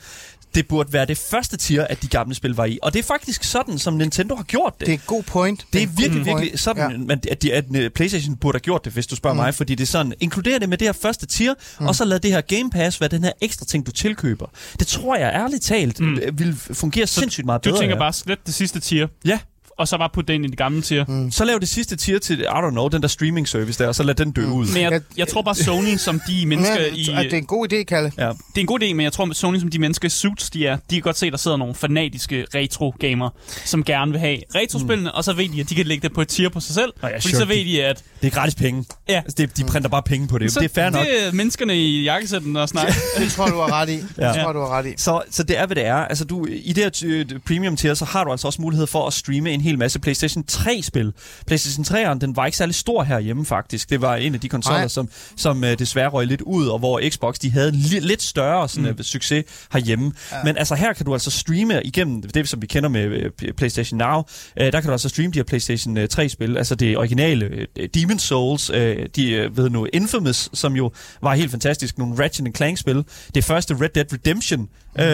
[0.54, 2.78] Det burde være det første tier, at de gamle spil var i.
[2.82, 4.86] Og det er faktisk sådan, som Nintendo har gjort det.
[4.86, 5.66] Det er et god point.
[5.72, 6.40] Det er en god virkelig, point.
[6.40, 6.98] virkelig sådan, ja.
[6.98, 9.40] man, at, de, at øh, PlayStation burde have gjort det, hvis du spørger mm.
[9.40, 11.86] mig, fordi det er sådan, inkluder det med det her første tier, mm.
[11.86, 14.46] og så lad det her Game Pass være den her ekstra ting, du tilkøber.
[14.78, 16.18] Det tror jeg ærligt talt mm.
[16.32, 17.80] vil fungere sindssygt meget Du bedre.
[17.80, 18.00] tænker ja.
[18.00, 19.38] bare, slet det sidste tier, Ja,
[19.78, 21.04] og så bare putte det ind i det gamle tier.
[21.08, 21.30] Mm.
[21.30, 23.94] så lav det sidste tier til, I don't know, den der streaming service der, og
[23.94, 24.66] så lad den dø ud.
[24.72, 27.08] Men jeg, Jeg- tror bare, Sony som de mennesker Ja, i...
[27.16, 28.12] at det er en god idé, Kalle.
[28.18, 28.28] Ja.
[28.28, 30.50] Det er en god idé, men jeg tror, at Sony som de mennesker i suits,
[30.50, 33.28] de er, de kan godt se, at der sidder nogle fanatiske retro-gamer,
[33.64, 35.16] som gerne vil have retrospillene, mm.
[35.16, 36.92] og så ved de, at de kan lægge det på et tier på sig selv.
[37.02, 38.84] Nå ja, fordi sure, så ved de- de, at Det er gratis penge.
[39.08, 40.52] ja, Altså, det, de printer bare penge på det.
[40.52, 41.04] så det er fair nok.
[41.06, 42.92] det er menneskerne i jakkesætten og snakke.
[43.18, 43.92] Det tror du har ret i.
[44.18, 44.28] Ja.
[44.32, 44.92] Det tror du har ret i.
[44.96, 45.94] Så, så det er, hvad det er.
[45.96, 49.06] Altså, du, I det her øh, premium tier, så har du altså også mulighed for
[49.06, 51.12] at streame en hel masse PlayStation 3-spil.
[51.46, 53.90] PlayStation 3'eren, den var ikke særlig stor herhjemme, faktisk.
[53.90, 57.00] Det var en af de konsoller, som, som øh, desværre røg lidt ud, og hvor
[57.10, 59.02] Xbox, de havde li- lidt større sådan, mm.
[59.02, 60.12] succes herhjemme.
[60.32, 60.36] Ja.
[60.44, 63.98] Men altså, her kan du altså streame igennem det, som vi kender med øh, PlayStation
[63.98, 64.22] Now.
[64.56, 66.56] Øh, der kan du altså streame de her PlayStation øh, 3-spil.
[66.56, 71.34] Altså det originale øh, Demon's Souls, øh, de øh, ved nu Infamous, som jo var
[71.34, 71.98] helt fantastisk.
[71.98, 73.04] Nogle Ratchet Clank-spil.
[73.34, 74.68] Det første Red Dead Redemption,
[74.98, 75.06] øh,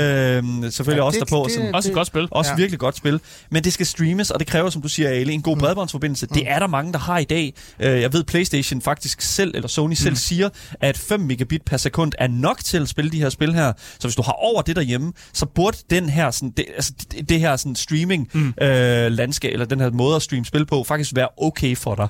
[0.73, 1.45] selvfølgelig Ja, også det- derpå.
[1.47, 2.29] det- som, Også et godt spil.
[2.31, 2.57] også Ja.
[2.57, 3.21] virkelig godt spil.
[3.51, 5.61] Men det skal streames, og det kræver, som du siger, Ali, en god Mm.
[5.61, 6.27] bredbåndsforbindelse.
[6.27, 7.55] Det er der mange, der har i dag.
[7.81, 10.49] Øh, Jeg ved, PlayStation faktisk selv, eller Sony selv siger,
[10.81, 13.73] at 5 megabit per sekund er nok til at spille de her spil her.
[13.99, 17.29] Så hvis du har over det derhjemme, så burde den her, sådan, det, altså, det,
[17.29, 18.55] det her sådan streaming Mm.
[18.63, 22.09] øh, landskab, eller den her måde at streame spil på, faktisk være okay for dig.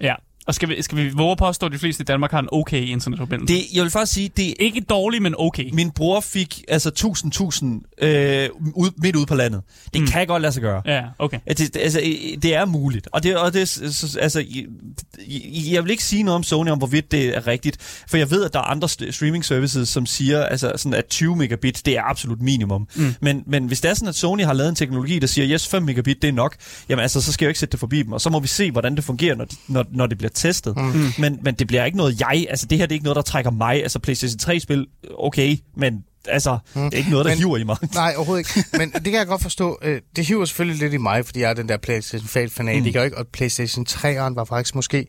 [0.00, 0.14] Ja.
[0.46, 2.48] Og skal vi, skal vi våge at påstå, at de fleste i Danmark har en
[2.52, 3.54] okay internetforbindelse?
[3.54, 5.70] Det, jeg vil faktisk sige, det Ikke dårlig, men okay.
[5.72, 9.62] min bror fik altså 1000 1000 øh, ud, midt ude på landet.
[9.94, 10.06] Det mm.
[10.06, 10.82] kan godt lade sig gøre.
[10.86, 11.38] Ja, okay.
[11.48, 12.00] Det, det- altså,
[12.42, 13.08] det er muligt.
[13.12, 14.64] Og det, og det så- altså, jeg,
[15.72, 17.76] jeg vil ikke sige noget om Sony, om hvorvidt det er rigtigt.
[18.08, 21.06] For jeg ved, at der er andre st- streaming services, som siger, altså, sådan, at
[21.06, 22.88] 20 megabit, det er absolut minimum.
[22.96, 23.14] Mm.
[23.20, 25.68] Men, men hvis det er sådan, at Sony har lavet en teknologi, der siger, yes,
[25.68, 26.56] 5 megabit, det er nok,
[26.88, 28.12] jamen altså, så skal jeg jo ikke sætte det forbi dem.
[28.12, 30.76] Og så må vi se, hvordan det fungerer, når, når, når det bliver testet.
[30.76, 31.12] Mm.
[31.18, 33.22] Men, men det bliver ikke noget jeg, altså det her det er ikke noget, der
[33.22, 33.82] trækker mig.
[33.82, 34.86] Altså PlayStation 3-spil,
[35.18, 37.76] okay, men altså, det er ikke noget, der Men- hiver i mig.
[37.94, 38.68] Nej, overhovedet ikke.
[38.78, 39.78] Men det kan jeg godt forstå.
[39.82, 43.04] Øh, Det hiver selvfølgelig lidt i mig, fordi jeg er den der PlayStation-fanatiker, mm.
[43.04, 43.18] ikke?
[43.18, 45.06] Og PlayStation 3'eren var faktisk måske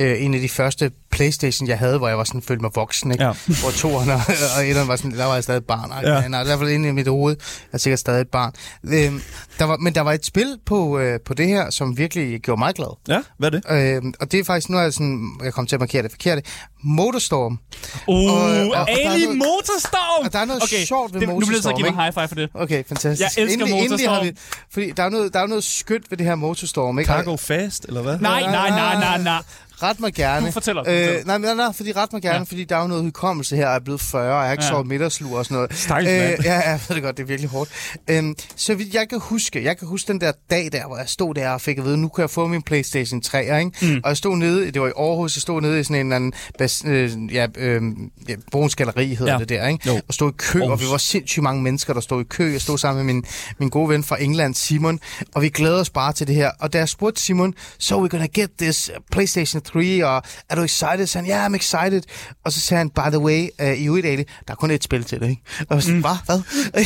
[0.00, 3.10] øh, en af de første PlayStation, jeg havde, hvor jeg var sådan følt mig voksen,
[3.12, 3.24] ikke?
[3.24, 3.32] Ja.
[3.46, 4.20] Hvor toeren og,
[4.58, 5.92] og etteren var sådan, der var jeg stadig et barn.
[6.02, 6.12] Ja.
[6.20, 6.28] Ja.
[6.28, 8.52] Nej, i hvert fald inde i mit hoved, jeg er sikkert stadig et barn.
[8.84, 9.12] Øh,
[9.58, 12.58] der var, men der var et spil på, øh, på det her, som virkelig gjorde
[12.58, 12.96] mig glad.
[13.08, 13.96] Ja, hvad er det?
[14.06, 16.10] Øh, og det er faktisk, nu er jeg sådan, jeg kommer til at markere det
[16.10, 16.42] forkerte,
[16.84, 17.58] Motorstorm.
[18.06, 20.24] Uh, Og- og- Ali noget- Motorstorm!
[20.26, 21.88] og der er noget sjovt ved det, Nu bliver jeg så at Motorstorm, give mig
[21.90, 22.02] ikke?
[22.02, 22.48] high five for det.
[22.54, 23.36] Okay, fantastisk.
[23.36, 24.66] Jeg elsker endelig, endelig har vi, Motorstorm.
[24.72, 27.08] fordi der er, noget, der er noget skønt ved det her Motorstorm, ikke?
[27.12, 28.18] Cargo Fast, eller hvad?
[28.18, 29.42] Nej, nej, nej, nej, nej.
[29.82, 30.46] Ret mig gerne.
[30.46, 31.18] Du fortæller, du fortæller.
[31.20, 32.42] Øh, nej, nej, nej, fordi ret mig gerne, Ja.
[32.42, 34.64] fordi der er jo noget hukommelse her, jeg er blevet 40, og jeg har ikke
[34.64, 34.70] Ja.
[34.70, 35.74] sovet middagslur og sådan noget.
[35.74, 36.42] Stakkels mand.
[36.44, 37.70] ja, ja, jeg ved det godt, det er virkelig hårdt.
[38.10, 41.08] Øhm, så vidt jeg kan huske, jeg kan huske den der dag der, hvor jeg
[41.08, 43.70] stod der og fik at vide, nu kan jeg få min Playstation 3, ikke?
[43.82, 44.00] Mm.
[44.04, 46.16] Og jeg stod nede, det var i Aarhus, jeg stod nede i sådan en eller
[46.16, 47.82] anden, bas, øh, ja, øh,
[48.28, 49.38] ja, Bruns Galeri hedder Ja.
[49.38, 49.88] det der, ikke?
[49.88, 50.00] Jo.
[50.08, 50.72] Og stod i kø, Aarhus.
[50.72, 52.52] og vi var sindssygt mange mennesker, der stod i kø.
[52.52, 53.24] Jeg stod sammen med min,
[53.58, 55.00] min gode ven fra England, Simon,
[55.34, 56.50] og vi glæder os bare til det her.
[56.58, 59.69] Og da jeg spurgte Simon, so we're gonna get this PlayStation 3,
[60.04, 61.06] og er du excited?
[61.06, 62.02] Så han, ja, yeah, I'm excited.
[62.44, 64.84] Og så sagde han, by the way, uh, i øvrigt, Ali, der er kun et
[64.84, 65.42] spil til det, ikke?
[65.58, 66.00] Og jeg var sådan, mm.
[66.00, 66.16] hvad?
[66.26, 66.84] Hvad?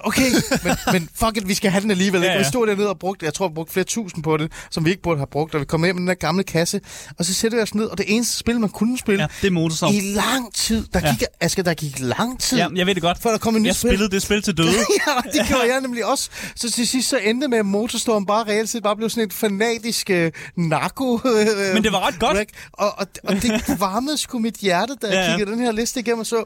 [0.08, 0.30] okay,
[0.64, 2.26] men, men fuck it, vi skal have den alligevel, ikke?
[2.26, 2.38] Ja, Ja.
[2.38, 4.90] Vi stod dernede og brugte, jeg tror, vi brugte flere tusind på det, som vi
[4.90, 6.80] ikke burde have brugt, og vi kom hjem med den der gamle kasse,
[7.18, 9.46] og så sætter vi os ned, og det eneste spil, man kunne spille, Ja, det
[9.46, 9.94] er Motorstorm.
[9.94, 11.10] i lang tid, der Ja.
[11.10, 13.22] gik, Asger, der gik lang tid, Ja, jeg ved det godt.
[13.22, 13.90] før der kom en ny Jeg spil.
[13.90, 14.68] spillede det spil til døde.
[15.06, 16.30] ja, det gjorde jeg nemlig også.
[16.56, 19.32] Så til sidst så endte med, at Motorstorm bare reelt set bare blev sådan et
[19.32, 21.14] fanatisk øh, narko.
[21.26, 22.36] Øh, Men det var ret godt.
[22.36, 22.50] wreck.
[22.72, 25.36] Og, og, og det varmede sgu mit hjerte, da jeg Ja, ja, ja.
[25.36, 26.44] kiggede den her liste igennem og så,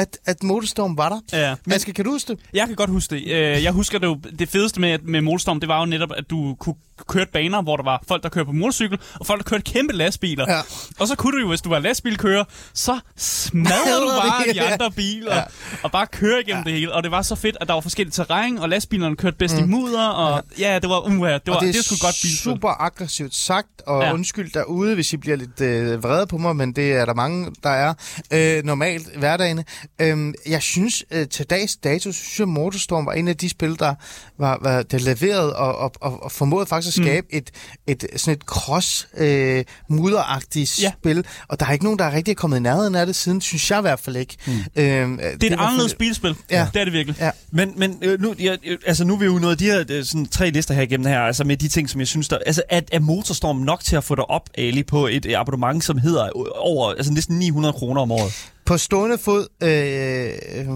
[0.00, 1.38] at, at Motorstorm var der.
[1.48, 1.54] Ja.
[1.66, 2.40] Men Asger, kan du huske det?
[2.54, 3.22] Jeg kan godt huske det.
[3.26, 6.24] Øh, Jeg husker det jo, det fedeste med, med Motorstorm, det var jo netop, at
[6.30, 6.74] du kunne
[7.08, 9.92] køre baner, hvor der var folk, der kørte på motorcykel, og folk, der kørte kæmpe
[9.92, 10.44] lastbiler.
[10.48, 10.60] Ja.
[10.98, 12.44] Og så kunne du jo, hvis du var lastbilkører,
[12.74, 15.42] så smadrede du bare de andre biler, Ja.
[15.82, 16.92] og bare køre igennem det hele.
[16.94, 19.62] Og det var så fedt, at der var forskellige terræn, og lastbilerne kørte bedst i
[19.62, 21.52] mudder, og ja, det var, uh, det var, Mm.
[21.52, 22.30] og det, det sgu godt bilspil.
[22.52, 24.06] super aggressivt sagt, og Ja.
[24.06, 24.14] ja.
[24.14, 27.50] undskyld derude, hvis I bliver lidt øh, vrede på mig, men det er der mange,
[27.62, 27.94] der er
[28.32, 29.64] øh, normalt hverdagen.
[30.00, 33.78] Øhm, jeg synes, øh, til dags dato, synes jeg, Motorstorm var en af de spil,
[33.78, 33.94] der
[34.38, 37.38] var, var der leveret og, og, og, og formåede faktisk at skabe mm.
[37.38, 37.50] et,
[37.86, 40.92] et sådan et cross øh, mudderagtigt Ja.
[41.00, 43.40] spil, og der er ikke nogen, der er rigtig kommet i nærheden af det siden,
[43.40, 44.36] synes jeg i hvert fald ikke.
[44.46, 44.52] Mm.
[44.52, 46.36] Øhm, det Det er et anderledes bilspil.
[46.50, 46.68] Ja.
[46.74, 47.16] Det er det virkelig.
[47.20, 47.30] Ja.
[47.52, 50.04] Men, men øh, nu, jeg, øh, altså, nu er vi jo nået de her øh,
[50.04, 52.38] sådan, tre lister her igennem her, altså med de ting, som jeg synes, der...
[52.46, 55.84] Altså, er, er Motorstorm nok til at få dig op, Ali, på et øh, abonnement,
[55.84, 58.32] som hedder øh, over, altså næsten 900 kroner om året?
[58.70, 60.66] På stående fod, øh, øh,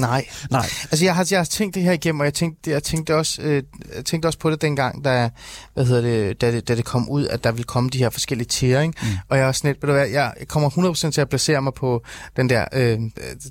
[0.00, 0.24] nej.
[0.50, 0.66] Nej.
[0.90, 3.42] Altså, jeg har, jeg har tænkt det her igennem, og jeg tænkte, jeg tænkte, også,
[3.42, 3.62] øh,
[3.96, 5.30] jeg tænkte også på det dengang, da,
[5.74, 8.10] hvad hedder det, da, det, da det kom ud, at der ville komme de her
[8.10, 8.94] forskellige tier, ikke?
[9.02, 9.08] Mm.
[9.28, 11.74] Og jeg er sådan lidt, ved du hvad, jeg kommer 100% til at placere mig
[11.74, 12.02] på
[12.36, 12.98] den der, øh,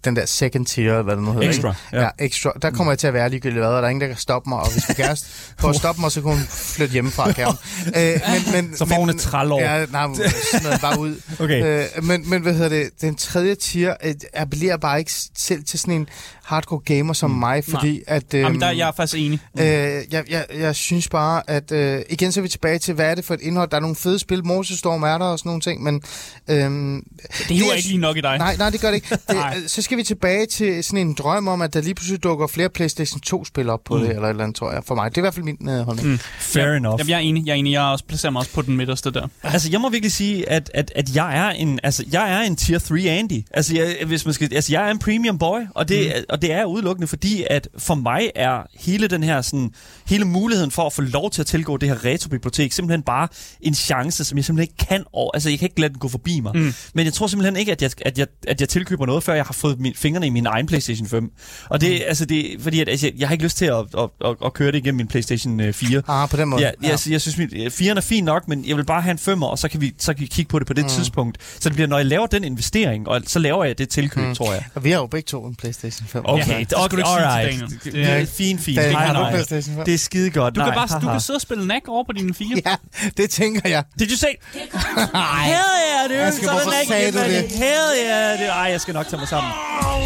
[0.06, 1.50] den der second tier, eller hvad det nu hedder.
[1.50, 1.80] Extra, ikke?
[1.98, 2.02] ja.
[2.04, 2.26] ja.
[2.26, 2.52] extra.
[2.62, 4.50] Der kommer jeg til at være ligegyldigt hvad, og der er ingen, der kan stoppe
[4.50, 5.18] mig, og hvis vi gerne
[5.60, 7.56] får at stoppe mig, så kan hun flytte hjemmefra, kan hun.
[7.98, 8.20] Øh,
[8.54, 9.62] men, men, Så får hun men- et trælår.
[9.62, 10.08] Ja, nej,
[10.60, 11.16] smider bare ud.
[11.40, 11.86] Okay.
[11.98, 15.80] Øh, men, men hvad hedder det, den tredje tier øh, appellerer bare ikke selv til
[15.80, 16.08] sådan en
[16.44, 17.38] hardcore gamer som mm.
[17.38, 18.34] mig, fordi at...
[18.34, 19.40] Øh, Jamen, der, jeg er faktisk enig.
[19.60, 23.12] Øh, jeg, jeg, jeg synes bare, at øh, igen så er vi tilbage til, hvad
[23.12, 23.70] er det for et indhold?
[23.70, 26.02] Der er nogle fede spil, Motorstorm er der og sådan nogle ting, men...
[26.50, 27.04] Øhm,
[27.38, 28.38] Det hiver er- ikke lige nok i dig.
[28.38, 29.08] Nej, nej, det gør det ikke.
[29.28, 29.56] Det, Nej.
[29.64, 32.48] øh, så skal vi tilbage til sådan en drøm om, at der lige pludselig dukker
[32.48, 34.02] flere PlayStation 2-spil op på mm.
[34.02, 35.10] det, eller et eller andet, tror jeg, for mig.
[35.12, 36.08] Det er i hvert fald min øh, holdning.
[36.10, 36.20] Mm.
[36.40, 37.00] Fair enough.
[37.00, 37.46] Jamen, jeg er enig.
[37.46, 37.72] Jeg er enig.
[37.72, 39.28] Jeg også placerer mig også på den midterste der.
[39.44, 42.56] Altså, jeg må virkelig sige, at, at, at jeg er en, altså, jeg er en
[42.56, 43.44] tier 3 Andy.
[43.54, 46.24] Altså, jeg, hvis man skal, altså, jeg er en premium boy, og det, mm.
[46.30, 49.72] og det er udelukkende fordi, at for mig er hele den her, sådan,
[50.08, 53.28] hele muligheden for at få lov til at tilgå det her retrobibliotek simpelthen bare
[53.62, 55.32] en chance, som jeg simpelthen ikke kan over.
[55.34, 56.52] Altså, jeg kan ikke lade den gå forbi mig.
[56.56, 56.74] Mm.
[56.94, 59.46] Men jeg tror simpelthen ikke, at jeg, at, jeg, at jeg tilkøber noget, før jeg
[59.46, 61.32] har fået min, fingrene i min egen PlayStation 5.
[61.70, 62.06] Og det, mm.
[62.08, 64.54] altså, det fordi, at, altså, jeg, jeg har ikke lyst til at, at, at, at
[64.54, 66.02] køre det igennem min PlayStation øh, 4.
[66.08, 66.62] Ah, på den måde.
[66.62, 69.18] Ja, jeg, jeg synes, mit, 4'eren er fin nok, men jeg vil bare have en
[69.18, 70.90] femmer, og så kan vi, så kan vi kigge på det på det mm.
[70.90, 71.38] tidspunkt.
[71.60, 74.36] Så det bliver, når jeg laver den investering, og så laver jeg det tilkøb, mm.
[74.36, 74.64] tror jeg.
[74.76, 76.22] Og vi har jo begge to en Playstation 5.
[76.26, 77.84] Okay, Ja, ja, det sige til alright.
[77.84, 78.78] Det, Det er- det fint, fint.
[78.78, 79.32] Daniel, Nej, nej.
[79.32, 79.86] PlayStation 5?
[79.86, 80.56] Det er skide godt.
[80.56, 82.62] Du kan, bare, du kan sidde og spille NAC over på dine fire.
[82.66, 82.76] Ja,
[83.18, 83.84] det tænker jeg.
[84.00, 84.28] Did you say?
[84.56, 86.20] Hell yeah, dude.
[86.24, 87.52] Jeg skal- Sådan hvorfor sagde du det?
[87.52, 88.48] Hell yeah, dude.
[88.48, 89.52] Ej, jeg skal nok tage mig sammen.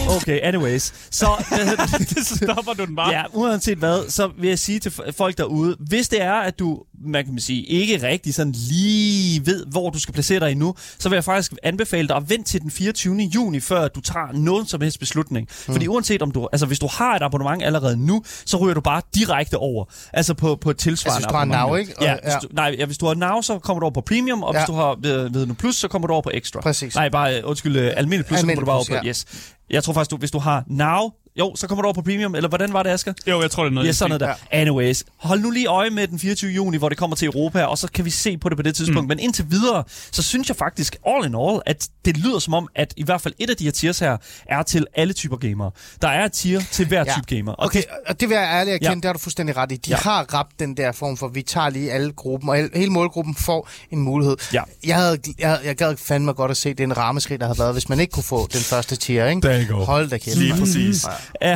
[0.10, 0.94] Okay, anyways.
[1.12, 2.28] Så, det?
[2.28, 3.12] så stopper du den bare.
[3.14, 6.80] Ja, uanset hvad, så vil jeg sige til folk derude, hvis det er, at du,
[7.06, 11.10] man kan sige, ikke rigtig sådan lige ved, hvor du skal placere dig endnu, så
[11.10, 13.30] vil jeg faktisk anbefale dig at vente til den 24.
[13.36, 15.48] juni, før du tager nogen som helst beslutning.
[15.68, 15.74] Mm.
[15.74, 18.82] Fordi uanset om du, altså hvis du har et abonnement allerede nu, så ryger du
[18.82, 19.86] bare direkte over.
[20.14, 21.70] Altså på, på et tilsvarende Altså, hvis du har abonnement.
[21.70, 21.94] Now, ikke?
[21.98, 22.18] Og- Ja, ja.
[22.24, 24.54] hvis du, nej, ja, hvis du har Now, så kommer du over på Premium, og
[24.54, 24.60] Ja.
[24.60, 26.62] hvis du har ved, ved nu Plus, så kommer du over på Extra.
[26.62, 26.96] Præcis.
[26.96, 29.06] Nej, bare, øh, undskyld, øh, almindelig Plus, så kommer Almindelig du bare over Plus, på,
[29.06, 29.10] ja.
[29.10, 29.26] yes.
[29.70, 32.36] Jeg tror faktisk, du, hvis du har Now, jo, så kommer du over på Premium,
[32.36, 33.14] eller hvordan var det, Asger?
[33.28, 33.88] Jo, jeg tror, det er noget.
[33.88, 34.34] Ja, sådan noget der.
[34.52, 36.52] Anyways, hold nu lige øje med den 24.
[36.52, 38.76] juni, hvor det kommer til Europa, og så kan vi se på det på det
[38.76, 39.02] tidspunkt.
[39.02, 39.08] Mm.
[39.08, 42.68] Men indtil videre, så synes jeg faktisk, all in all, at det lyder som om,
[42.76, 44.18] at i hvert fald et af de her tiers her,
[44.50, 45.72] er til alle typer gamere.
[46.02, 47.14] Der er et tier til hver Ja.
[47.14, 47.52] type gamer.
[47.52, 48.92] Og Okay, det, og det vil jeg ærligt erkende, Ja.
[48.92, 48.96] ja.
[48.96, 49.76] det har du fuldstændig ret i.
[49.76, 49.96] De Ja.
[49.96, 50.02] ja.
[50.10, 53.70] har ramt den der form for, vi tager lige alle gruppen, og hele målgruppen får
[53.92, 54.38] en mulighed.
[54.54, 54.62] Ja.
[54.86, 57.90] Jeg, havde, jeg, jeg gad fandme godt at se den rammeskrig, der havde været, hvis
[57.90, 59.74] man ikke kunne få den første tier, ikke?
[59.74, 60.38] Hold da kæft.
[60.38, 61.04] Lige præcis.
[61.04, 61.10] Ja,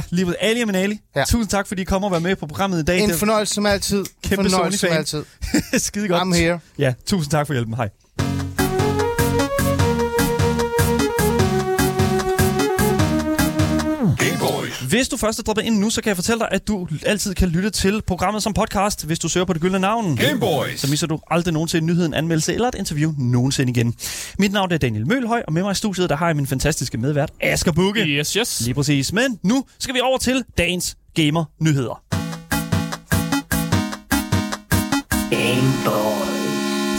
[0.09, 0.99] lige ved Ali og Minali.
[1.15, 1.19] Ja.
[1.19, 1.25] Ja.
[1.25, 2.99] Tusind tak, fordi I kommer og være med på programmet i dag.
[2.99, 4.05] En fornøjelse som altid.
[4.23, 5.25] Kæmpe fornøjelse som altid.
[5.77, 6.21] skide godt.
[6.21, 6.59] I'm here.
[6.77, 7.73] Ja, tusind tak for hjælpen.
[7.73, 7.89] Hej.
[14.89, 17.33] Hvis du først er droppet ind nu, så kan jeg fortælle dig, at du altid
[17.33, 20.15] kan lytte til programmet som podcast, hvis du søger på det gyldne navn.
[20.15, 20.79] Game Boys.
[20.79, 23.93] Så misser du aldrig nogensinde en nyhed, en anmeldelse eller et interview nogensinde igen.
[24.39, 26.97] Mit navn er Daniel Mølhøj, og med mig i studiet, der har jeg min fantastiske
[26.97, 28.01] medvært, Asger Bukke.
[28.01, 28.61] Yes, yes.
[28.61, 29.13] Lige præcis.
[29.13, 32.03] Men nu skal vi over til dagens gamer-nyheder.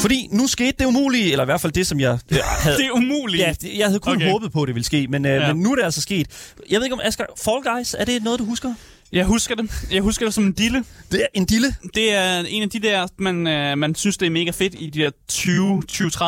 [0.00, 2.76] Fordi nu skete det umulige, eller i hvert fald det, som jeg øh, havde...
[2.76, 3.42] Det er umuligt.
[3.42, 4.30] Ja, det- jeg havde kun Okay.
[4.30, 5.52] håbet på, at det ville ske, men, øh, ja.
[5.52, 6.26] men nu er det altså sket.
[6.70, 8.74] Jeg ved ikke om, Asger, Fall Guys, er det noget, du husker?
[9.12, 9.70] Jeg husker det.
[9.92, 10.84] Jeg husker det som en dille.
[11.12, 11.74] Det er en dille.
[11.94, 14.90] Det er en af de der, man, øh, man synes, det er mega fedt i
[14.90, 15.10] de der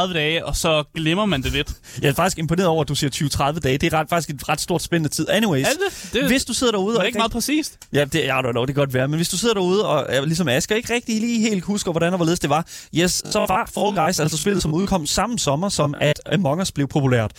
[0.09, 1.73] 20-30 dage, og så glemmer man det lidt.
[2.03, 3.11] Jeg er faktisk imponeret over, at du siger
[3.55, 3.79] 20-30 dage.
[3.79, 5.27] Det er ret, faktisk et ret stort spændende tid.
[5.31, 6.13] Anyways, Er det?
[6.13, 6.89] Det- hvis du sidder derude...
[6.93, 7.79] Det og er ikke meget præcist.
[7.93, 9.09] Ja, det, ja, det, det kan godt være.
[9.09, 12.17] Men hvis du sidder derude og ligesom Asger, ikke rigtig lige helt husker, hvordan og
[12.17, 15.95] hvorledes det var, yes, så var Fall Guys altså spillet, som udkom samme sommer, som
[16.01, 17.33] at Among Us blev populært.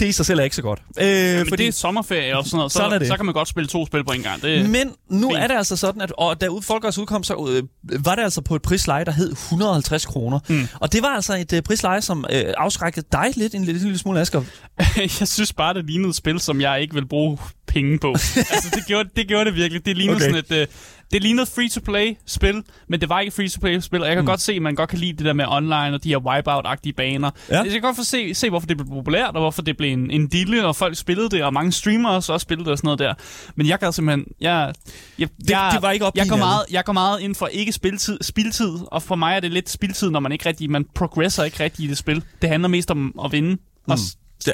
[0.00, 0.82] Det i sig selv er ikke så godt.
[1.00, 1.62] Øh, Men fordi...
[1.62, 3.08] det er sommerferie og sådan noget, så, Sådan er det.
[3.08, 4.42] så kan man godt spille to spil på en gang.
[4.42, 5.38] Det, Men nu Fint.
[5.42, 7.62] er det altså sådan, at og da Guys udkom, så øh,
[8.04, 10.40] var det altså på et prisleje, der hed 150 kroner.
[10.48, 10.68] Mm.
[10.80, 13.98] Og det var altså et øh, prisleje, som øh, afskrækkede dig lidt, en lille, lille
[13.98, 14.42] smule, Asger.
[15.20, 18.08] jeg synes bare, det lignede et spil, som jeg ikke vil bruge penge på.
[18.52, 19.86] altså, det gjorde, det gjorde det virkelig.
[19.86, 20.24] Det lignede Okay.
[20.44, 20.68] sådan et...
[20.68, 20.74] Uh,
[21.12, 24.26] det lignede free-to-play-spil, men det var ikke free-to-play-spil, og jeg kan mm.
[24.26, 26.92] godt se, at man godt kan lide det der med online og de her wipeout-agtige
[26.92, 27.30] baner.
[27.50, 27.62] Ja.
[27.62, 30.10] Jeg kan godt få se, se, hvorfor det blev populært, og hvorfor det blev en,
[30.10, 32.98] en dille, og folk spillede det, og mange streamers også spillede det og sådan noget
[32.98, 33.14] der.
[33.54, 34.26] Men jeg kan simpelthen...
[34.40, 34.74] Jeg,
[35.18, 37.46] jeg, det, jeg, det var ikke op jeg går, meget, jeg går meget ind for
[37.46, 40.70] ikke spiltid, spiltid, og for mig er det lidt spiltid, når man ikke rigtig...
[40.70, 42.24] Man progresser ikke rigtig i det spil.
[42.42, 43.50] Det handler mest om at vinde.
[43.50, 43.58] Mm.
[43.88, 43.98] Og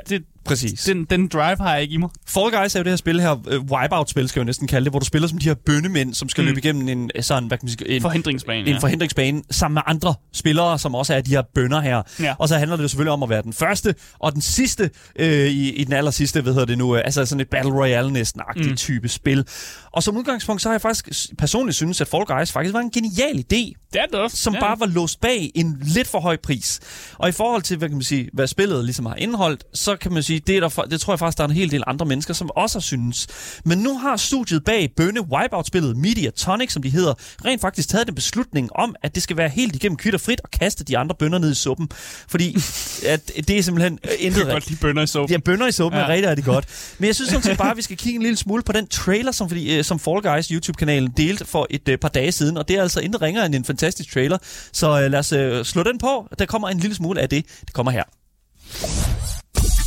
[0.08, 0.84] det, Præcis.
[0.84, 2.08] den, den drive har jeg ikke i mig.
[2.26, 4.84] Fall Guys er jo det her spil her, øh, wipeout-spil skal jeg jo næsten kalde
[4.84, 6.46] det, hvor du spiller som de her bønnemænd, som skal Mm.
[6.46, 8.78] løbe igennem en, øh, sådan, hvad kan man sige, en, Forhindringsbane, en ja.
[8.78, 12.02] forhindringsbane sammen med andre spillere, som også er de her bønder her.
[12.20, 12.34] Ja.
[12.38, 15.28] Og så handler det jo selvfølgelig om at være den første og den sidste øh,
[15.48, 18.12] i, i den aller sidste, hvad hedder det nu, øh, altså sådan et Battle Royale
[18.12, 18.70] næsten-agtigt Mm.
[18.70, 18.76] mm.
[18.76, 19.44] type spil.
[19.92, 22.90] Og som udgangspunkt, så har jeg faktisk personligt synes, at Fall Guys faktisk var en
[22.90, 24.60] genial idé, Det er det som ja.
[24.60, 26.80] bare var låst bag en lidt for høj pris.
[27.18, 30.12] Og i forhold til, hvad kan man sige, hvad spillet ligesom har indeholdt, så kan
[30.12, 32.06] man sige, det, er der, det tror jeg faktisk, der er en hel del andre
[32.06, 33.26] mennesker, som også synes.
[33.64, 37.14] Men nu har studiet bag Bønne Wipeout-spillet Media Tonic, som de hedder,
[37.44, 40.84] rent faktisk taget en beslutning om, at det skal være helt igennem frit og kaste
[40.84, 41.88] de andre bønder ned i suppen.
[42.28, 42.56] Fordi
[43.12, 45.32] at det er simpelthen øh, Jeg intet kan godt lide bønder i suppen.
[45.32, 46.04] Ja, bønder i suppen ja.
[46.04, 46.10] Ja.
[46.10, 46.94] er rigtig, rigtig godt.
[46.98, 48.86] Men jeg synes sådan set bare, at vi skal kigge en lille smule på den
[48.86, 52.56] trailer, som, fordi, øh, som Fall Guys YouTube-kanalen delte for et øh, par dage siden.
[52.56, 54.38] Og det er altså intet ringere end en fantastisk trailer.
[54.72, 56.28] Så øh, lad os øh, slå den på.
[56.38, 57.44] Der kommer en lille smule af det.
[57.60, 59.13] Det kommer her.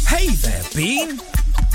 [0.08, 1.20] Hey there, Bean.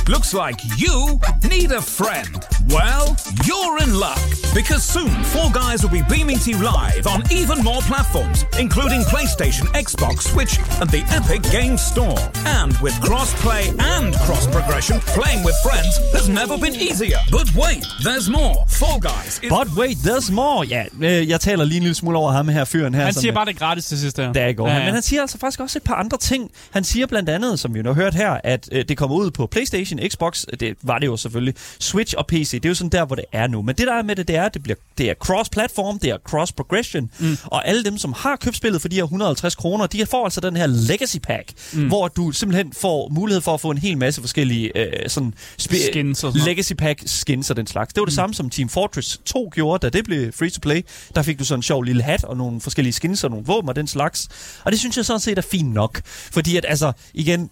[0.08, 2.28] Looks like you need a friend.
[2.70, 4.20] Well, you're in luck
[4.52, 9.02] because soon Four Guys will be beaming to you live on even more platforms, including
[9.02, 12.18] PlayStation, Xbox, Switch, and the Epic Games Store.
[12.46, 17.18] And with cross-play and cross-progression, playing with friends has never been easier.
[17.30, 18.56] But wait, there's more.
[18.68, 20.66] Four Guys is But wait, there's more.
[20.66, 23.04] Ja, øh, jeg taler lige en lille smule over ham her fyren her.
[23.04, 24.32] Han som, siger øh, bare, det er gratis til sidst her.
[24.32, 24.84] Der går Ja, ja, ja.
[24.84, 26.50] Men han siger altså faktisk også et par andre ting.
[26.70, 29.30] Han siger blandt andet, som vi jo har hørt her, at øh, det kommer ud
[29.30, 32.74] på PlayStation PlayStation, Xbox, det var det jo selvfølgelig, Switch og PC, det er jo
[32.74, 33.62] sådan der, hvor det er nu.
[33.62, 36.18] Men det der er med det, det er, det, bliver, det er cross-platform, det er
[36.28, 37.36] cross-progression, mm.
[37.44, 40.40] og alle dem, som har købt spillet for de her 150 kroner, de får altså
[40.40, 41.88] den her Legacy Pack, mm.
[41.88, 45.90] hvor du simpelthen får mulighed for at få en hel masse forskellige øh, sådan spi-
[45.90, 46.46] Skins og sådan.
[46.46, 47.94] Legacy Pack skins og den slags.
[47.94, 48.16] Det var det mm.
[48.16, 50.82] samme som Team Fortress 2 gjorde, da det blev free to play.
[51.14, 53.68] Der fik du sådan en sjov lille hat og nogle forskellige skins og nogle våben
[53.68, 54.28] og den slags.
[54.64, 56.00] Og det synes jeg sådan set er fint nok.
[56.04, 57.50] Fordi at altså, igen,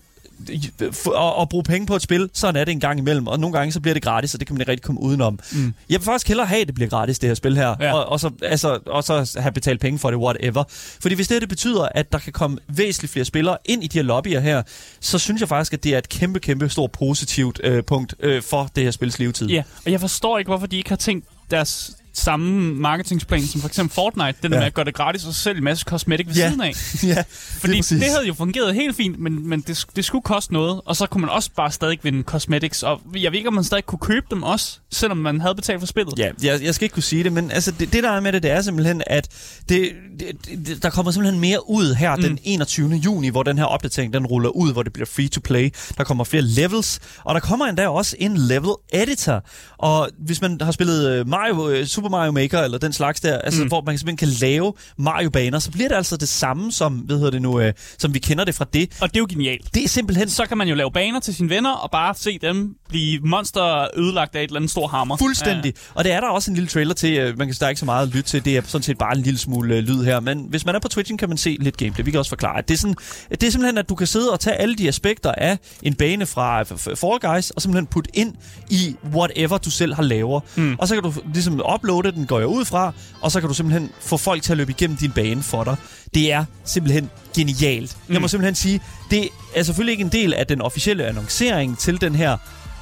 [0.48, 3.58] at, at bruge penge på et spil, sådan er det en gang imellem, og nogle
[3.58, 5.38] gange så bliver det gratis, og det kan man ikke rigtig komme udenom.
[5.52, 5.74] Mm.
[5.90, 7.92] Jeg vil faktisk hellere have, at det bliver gratis, det her spil her, Ja.
[7.94, 10.64] og, og, så, altså, og så have betalt penge for det, whatever.
[11.00, 13.98] Fordi hvis det det betyder, at der kan komme væsentligt flere spillere ind i de
[13.98, 14.62] her lobbyer her,
[15.00, 18.42] så synes jeg faktisk, at det er et kæmpe, kæmpe stort positivt øh, punkt øh,
[18.42, 19.46] for det her spils levetid.
[19.48, 23.68] Ja, og jeg forstår ikke, hvorfor de ikke har tænkt deres samme marketingsplan som for
[23.68, 24.60] eksempel Fortnite, den der Ja.
[24.60, 26.48] med at gøre det gratis og så sælge en masse cosmetic ved Ja.
[26.48, 26.72] siden af.
[27.16, 27.24] ja
[27.60, 30.80] Fordi det, det havde jo fungeret helt fint, men, men det, det skulle koste noget,
[30.84, 33.64] og så kunne man også bare stadig vinde cosmetics, og jeg ved ikke, om man
[33.64, 36.18] stadig kunne købe dem også, selvom man havde betalt for spillet.
[36.18, 38.32] Ja, jeg, jeg skal ikke kunne sige det, men altså, det, det der er med
[38.32, 39.28] det, det er simpelthen, at
[39.68, 39.90] det,
[40.20, 42.22] det, det, der kommer simpelthen mere ud her mm.
[42.22, 42.90] den 21.
[42.90, 45.70] juni, hvor den her opdatering den ruller ud, hvor det bliver free to play.
[45.98, 49.44] Der kommer flere levels, og der kommer endda også en level editor.
[49.78, 53.38] Og hvis man har spillet øh, Mario, øh, Super Mario Maker eller den slags der,
[53.38, 53.68] altså, mm.
[53.68, 57.30] hvor man simpelthen kan lave Mario-baner, så bliver det altså det samme som, hvad hedder
[57.30, 58.92] det nu, øh, som vi kender det fra det.
[59.00, 59.74] Og det er jo genialt.
[59.74, 62.38] Det er simpelthen Så kan man jo lave baner til sine venner, og bare se
[62.38, 65.16] dem blive monster ødelagt af et eller andet stor hammer.
[65.16, 65.74] Fuldstændig.
[65.76, 65.80] Ja.
[65.94, 67.12] Og det er der også en lille trailer til.
[67.18, 68.44] øh, Man kan der er ikke så meget at lytte til.
[68.44, 70.20] Det er sådan set bare en lille smule øh, lyd her.
[70.20, 72.04] Men hvis man er på Twitchen, kan man se lidt gameplay.
[72.04, 72.58] Vi kan også forklare.
[72.58, 72.94] at Det er, sådan,
[73.30, 76.26] det er simpelthen, at du kan sidde og tage alle de aspekter af en bane
[76.26, 78.34] fra f- Fall Guys, og simpelthen putte ind
[78.70, 80.42] i whatever du selv har lavet.
[80.56, 80.76] Mm.
[80.78, 83.54] Og så kan du ligesom uploade den, går jeg ud fra, og så kan du
[83.54, 85.76] simpelthen få folk til at løbe igennem din bane for dig.
[86.14, 87.96] Det er simpelthen genialt.
[88.08, 88.12] Mm.
[88.12, 88.80] Jeg må simpelthen sige,
[89.10, 92.36] det er selvfølgelig ikke en del af den officielle annoncering til den her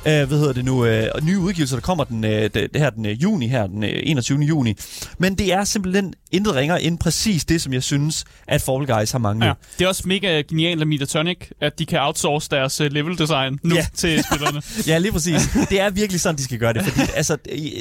[0.06, 2.90] øh, hvad hedder det nu, øh, nye udgivelse, der kommer den, øh, det, det her
[2.90, 4.38] den øh, juni, her den øh, 21.
[4.38, 4.74] juni.
[5.18, 9.10] Men det er simpelthen intet ringer end præcis det, som jeg synes, at Fall Guys
[9.10, 9.46] har manglet.
[9.46, 9.52] Ja.
[9.78, 13.58] Det er også mega genialt af Mediatonic, at de kan outsource deres øh, level design
[13.64, 13.86] nu Ja.
[13.94, 14.62] til spillerne.
[14.86, 15.42] Ja, lige præcis.
[15.70, 16.82] Det er virkelig sådan, de skal gøre det.
[16.84, 17.36] Fordi altså,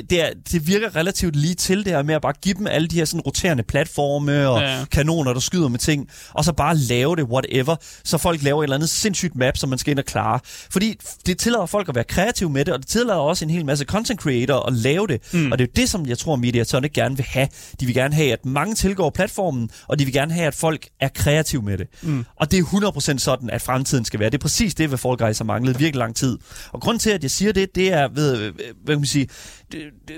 [0.10, 2.88] det, er, det virker relativt lige til det her med at bare give dem alle
[2.88, 4.86] de her sådan roterende platforme og Ja.
[4.92, 8.66] kanoner, der skyder med ting, og så bare lave det, whatever, så folk laver et
[8.66, 10.40] eller andet sindssygt map, som man skal ind og klare.
[10.72, 10.96] Fordi
[11.26, 13.86] det tillader folk at være kreative med det, og det tillader også en hel masse
[13.86, 15.22] content creator at lave det.
[15.34, 15.52] Mm.
[15.52, 17.48] Og det er jo det, som jeg tror, Mediatonic gerne vil have.
[17.80, 20.88] De vil gerne have, at mange tilgår platformen, og de vil gerne have, at folk
[21.00, 21.88] er kreative med det.
[22.02, 22.26] Mm.
[22.36, 24.30] Og det er 100% sådan, at fremtiden skal være.
[24.30, 26.38] Det er præcis det, hvad Fall Guys har manglet virkelig lang tid.
[26.72, 29.28] Og grund til, at jeg siger det, det er, ved, øh, hvad kan man sige,
[29.72, 30.16] det, det,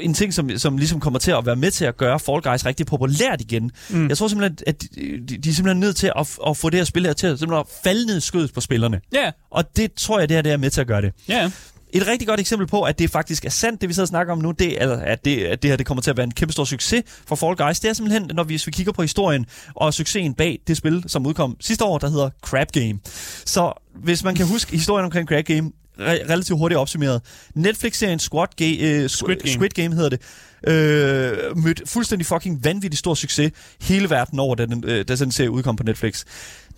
[0.00, 2.66] en ting, som, som ligesom kommer til at være med til at gøre Fall Guys
[2.66, 3.70] rigtig populært igen.
[3.90, 4.08] Mm.
[4.08, 4.88] Jeg tror simpelthen, at de,
[5.28, 7.38] de, de er simpelthen nødt til at, at få det her spil her til at,
[7.38, 9.00] simpelthen at falde ned skødet på spillerne.
[9.12, 11.12] Ja, Og det tror jeg, det her det er med til at gøre det.
[11.28, 11.50] ja.
[11.96, 14.32] Et rigtig godt eksempel på, at det faktisk er sandt, det vi sidder og snakker
[14.32, 16.30] om nu, det er, at det, at det her det kommer til at være en
[16.30, 17.80] kæmpe stor succes for Fall Guys.
[17.80, 21.04] Det er simpelthen, når vi, hvis vi kigger på historien og succesen bag det spil,
[21.06, 22.98] som udkom sidste år, der hedder Crab Game.
[23.44, 27.22] Så hvis man kan huske historien omkring Crab Game, re- relativt hurtigt opsummeret.
[27.54, 29.52] Netflix-serien Squad Ga- øh, Squid Game.
[29.52, 30.20] Squid Game hedder det,
[30.68, 35.32] øh, mødte fuldstændig fucking vanvittig stor succes hele verden over, da den, øh, da den
[35.32, 36.24] serie udkom på Netflix.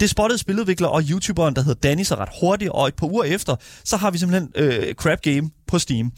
[0.01, 3.25] Det spottede spiludvikler og YouTuberen, der hedder Danny, så ret hurtigt, og et par uger
[3.25, 6.13] efter, så har vi simpelthen øh, Crab Game på Steam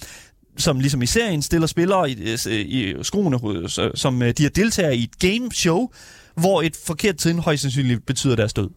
[0.58, 4.44] som ligesom i serien stiller spillere i, øh, i skoene, hos- så- som øh, de
[4.44, 5.88] er deltagere i et game show,
[6.36, 8.68] hvor et forkert trin højst sandsynligt betyder deres død.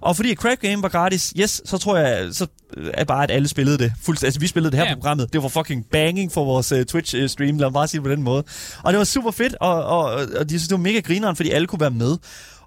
[0.00, 2.46] Og fordi Crab Game var gratis, yes, så tror jeg, så
[2.94, 3.92] er bare, at alle spillede det.
[4.02, 4.94] Fuldst, altså, vi spillede det her Ja.
[4.94, 5.32] på programmet.
[5.32, 8.22] Det var fucking banging for vores uh, Twitch-stream, lad mig bare sige det på den
[8.22, 8.44] måde.
[8.82, 10.04] Og det var super fedt, og, og,
[10.38, 12.16] og de synes, det var mega grineren, fordi alle kunne være med.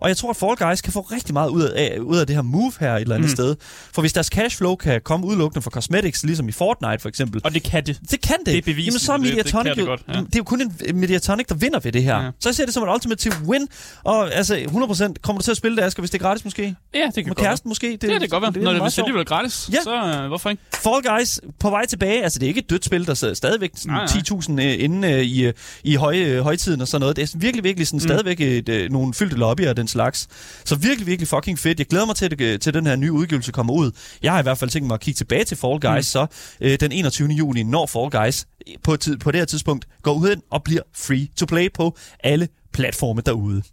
[0.02, 2.36] Og jeg tror, at Fall Guys kan få rigtig meget ud af, ud af det
[2.36, 3.36] her move her et eller andet mm.
[3.36, 3.56] sted.
[3.94, 7.54] For hvis deres cashflow kan komme udelukkende fra cosmetics, ligesom i Fortnite for eksempel, Og
[7.54, 8.00] det kan det.
[8.12, 8.46] det kan det.
[8.46, 10.14] Det er beviseligt, Jamen, så er det- det Mediatonic kan det jo, godt, ja.
[10.14, 12.22] det er jo kun en Mediatonic, der vinder ved det her.
[12.24, 12.30] Ja.
[12.40, 13.68] Så jeg ser det som et ultimative win.
[14.04, 16.62] Og altså, 100% kommer du til at spille det, Asger, hvis det er gratis måske?
[16.94, 17.46] Ja, det kan Med godt være.
[17.46, 17.98] kæresten måske?
[18.02, 18.64] Det, ja, det kan godt være.
[18.64, 19.82] Når det, hvis det alligevel er gratis, Ja.
[19.84, 20.62] så øh, hvorfor ikke?
[20.74, 22.24] Fall Guys på vej tilbage.
[22.24, 24.40] Altså, det er ikke et dødt spil, der sidder stadigvæk sådan Nej, nej.
[24.42, 27.16] 10.000 øh, inde øh, i, øh, i høj, øh, højtiden og sådan noget.
[27.16, 28.02] Det er virkelig, virkelig sådan, mm.
[28.08, 30.28] stadigvæk et, øh, nogle fyldte lobbyer den slags.
[30.66, 31.80] Så virkelig, virkelig fucking fedt.
[31.80, 33.92] Jeg glæder mig til, at, det- til den her nye udgivelse kommer ud.
[34.24, 36.02] Jeg har i hvert fald tænkt mig at kigge tilbage til Fall Guys, mm.
[36.04, 36.26] så
[36.62, 37.28] øh, den 21.
[37.30, 38.46] juni, når Fall Guys
[38.84, 42.48] på, tid, på det her tidspunkt går ud og bliver free to play på alle
[42.74, 43.64] platforme derude.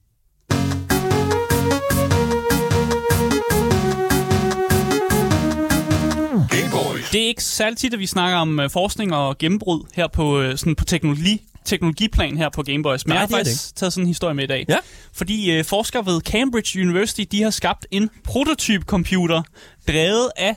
[7.13, 10.41] Det er ikke særlig tit, at vi snakker om øh, forskning og gennembrud her på,
[10.41, 13.07] øh, sådan på teknologi, teknologiplan her på Gameboys.
[13.07, 14.65] Men Nej, jeg har faktisk taget sådan en historie med i dag.
[14.69, 14.77] Ja.
[15.13, 19.43] Fordi øh, forskere ved Cambridge University, de har skabt en prototype-computer,
[19.89, 20.57] drevet af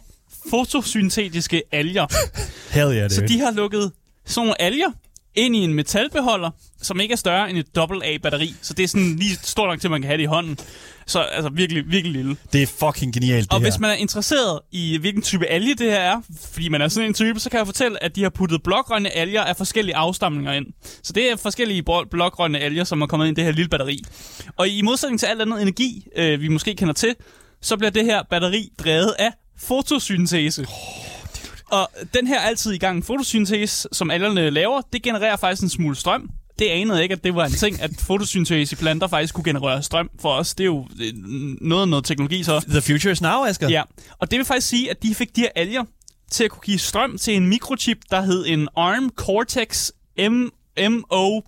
[0.49, 2.07] fotosyntetiske alger.
[2.75, 3.91] Hell yeah, Så de har lukket
[4.25, 4.91] sådan nogle alger
[5.35, 6.49] ind i en metalbeholder,
[6.81, 8.55] som ikke er større end et AA-batteri.
[8.61, 10.57] Så det er sådan lige stort nok til, man kan have det i hånden.
[11.11, 12.37] Så altså virkelig, virkelig lille.
[12.53, 13.65] Det er fucking genialt, det Og her.
[13.65, 17.07] hvis man er interesseret i, hvilken type alge det her er, fordi man er sådan
[17.09, 20.51] en type, så kan jeg fortælle, at de har puttet blågrønne alger af forskellige afstamninger
[20.53, 20.65] ind.
[21.03, 23.69] Så det er forskellige blå- blågrønne alger, som er kommet ind i det her lille
[23.69, 24.03] batteri.
[24.57, 27.15] Og i modsætning til alt andet energi, øh, vi måske kender til,
[27.61, 30.67] så bliver det her batteri drevet af fotosyntese.
[31.71, 35.69] Og den her er altid i gang fotosyntese, som algerne laver, det genererer faktisk en
[35.69, 36.29] smule strøm.
[36.61, 39.83] Det anede ikke, at det var en ting, at fotosyntese i planter faktisk kunne generere
[39.83, 40.53] strøm for os.
[40.53, 41.13] Det er jo øh,
[41.61, 42.65] noget noget teknologi så.
[42.69, 43.69] The future is now, Asger.
[43.69, 43.83] Ja,
[44.19, 45.83] og det vil faktisk sige, at de fik de her alger
[46.31, 51.41] til at kunne give strøm til en mikrochip, der hed en ARM Cortex MMO+.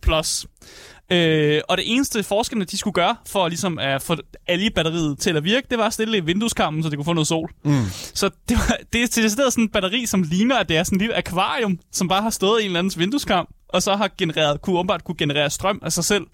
[1.12, 4.16] Øh, og det eneste forskerne, de skulle gøre for ligesom at få
[4.48, 7.28] algebatteriet til at virke, det var at stille i vindueskarmen, så det kunne få noget
[7.28, 7.52] sol.
[7.66, 7.86] Mm.
[7.92, 10.96] Så det, var, det er til sådan et batteri, som ligner, at det er sådan
[10.96, 14.10] en lille akvarium, som bare har stået i en eller andens vindueskarm, og så har
[14.18, 16.28] genereret, kunne åbenbart kunne generere strøm af sig selv.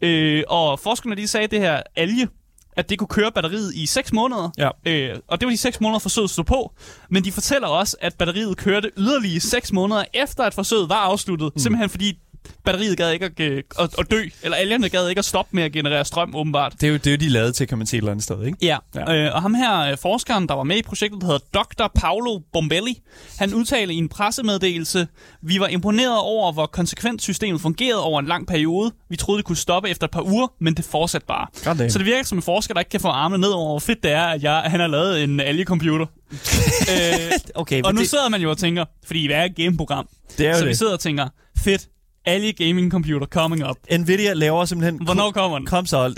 [0.00, 2.28] Øh, og forskerne, de sagde, at det her alge,
[2.76, 4.50] at det kunne køre batteriet i 6 måneder.
[4.58, 4.68] Ja.
[4.86, 6.72] Øh, og det var de 6 måneder, forsøget stod på.
[7.10, 11.52] Men de fortæller også, at batteriet kørte yderligere 6 måneder efter, at forsøget var afsluttet.
[11.54, 11.58] Mm.
[11.58, 12.18] Simpelthen fordi
[12.64, 13.40] batteriet gad ikke at,
[13.80, 16.72] at, at dø, eller algerne gad ikke at stoppe med at generere strøm, åbenbart.
[16.80, 18.24] Det er jo det, er jo de lavet til, kan man sige et eller andet
[18.24, 18.58] sted, ikke?
[18.62, 19.14] Ja, Ja.
[19.14, 21.86] Øh, og ham her, øh, forskeren, der var med i projektet, der hedder Dr.
[21.94, 22.98] Paolo Bombelli,
[23.38, 25.08] han udtalte i en pressemeddelelse,
[25.42, 28.92] vi var imponeret over, hvor konsekvent systemet fungerede over en lang periode.
[29.10, 31.46] Vi troede, det kunne stoppe efter et par uger, men det fortsatte bare.
[31.64, 31.90] Goddamn.
[31.90, 34.02] Så det virker som en forsker, der ikke kan få armene ned over, hvor fedt
[34.02, 36.06] det er, at jeg, han har lavet en algecomputer.
[36.92, 40.08] øh, Okay, og nu det, sidder man jo og tænker, fordi hvad er et gameprogram?
[40.38, 40.78] det er Så vi det.
[40.78, 41.28] sidder og tænker,
[41.64, 41.88] fedt,
[42.28, 43.76] alle gaming computer coming up.
[43.98, 45.04] Nvidia laver simpelthen...
[45.04, 45.66] Hvornår kommer den?
[45.66, 46.14] Kom så,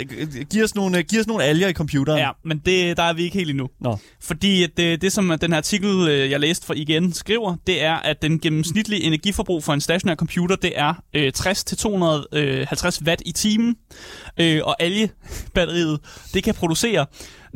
[0.51, 2.19] giv os nogle, giv os nogle alger i computeren.
[2.19, 3.69] Ja, men det, der er vi ikke helt endnu.
[3.81, 3.99] Nå.
[4.21, 7.83] Fordi at det, det, som den her artikel, øh, jeg læste for igen, skriver, det
[7.83, 13.33] er, at den gennemsnitlige energiforbrug for en stationær computer, det er øh, 60-250 watt i
[13.33, 13.77] timen.
[14.41, 16.01] Øh, og algebatteriet,
[16.35, 17.07] det kan producere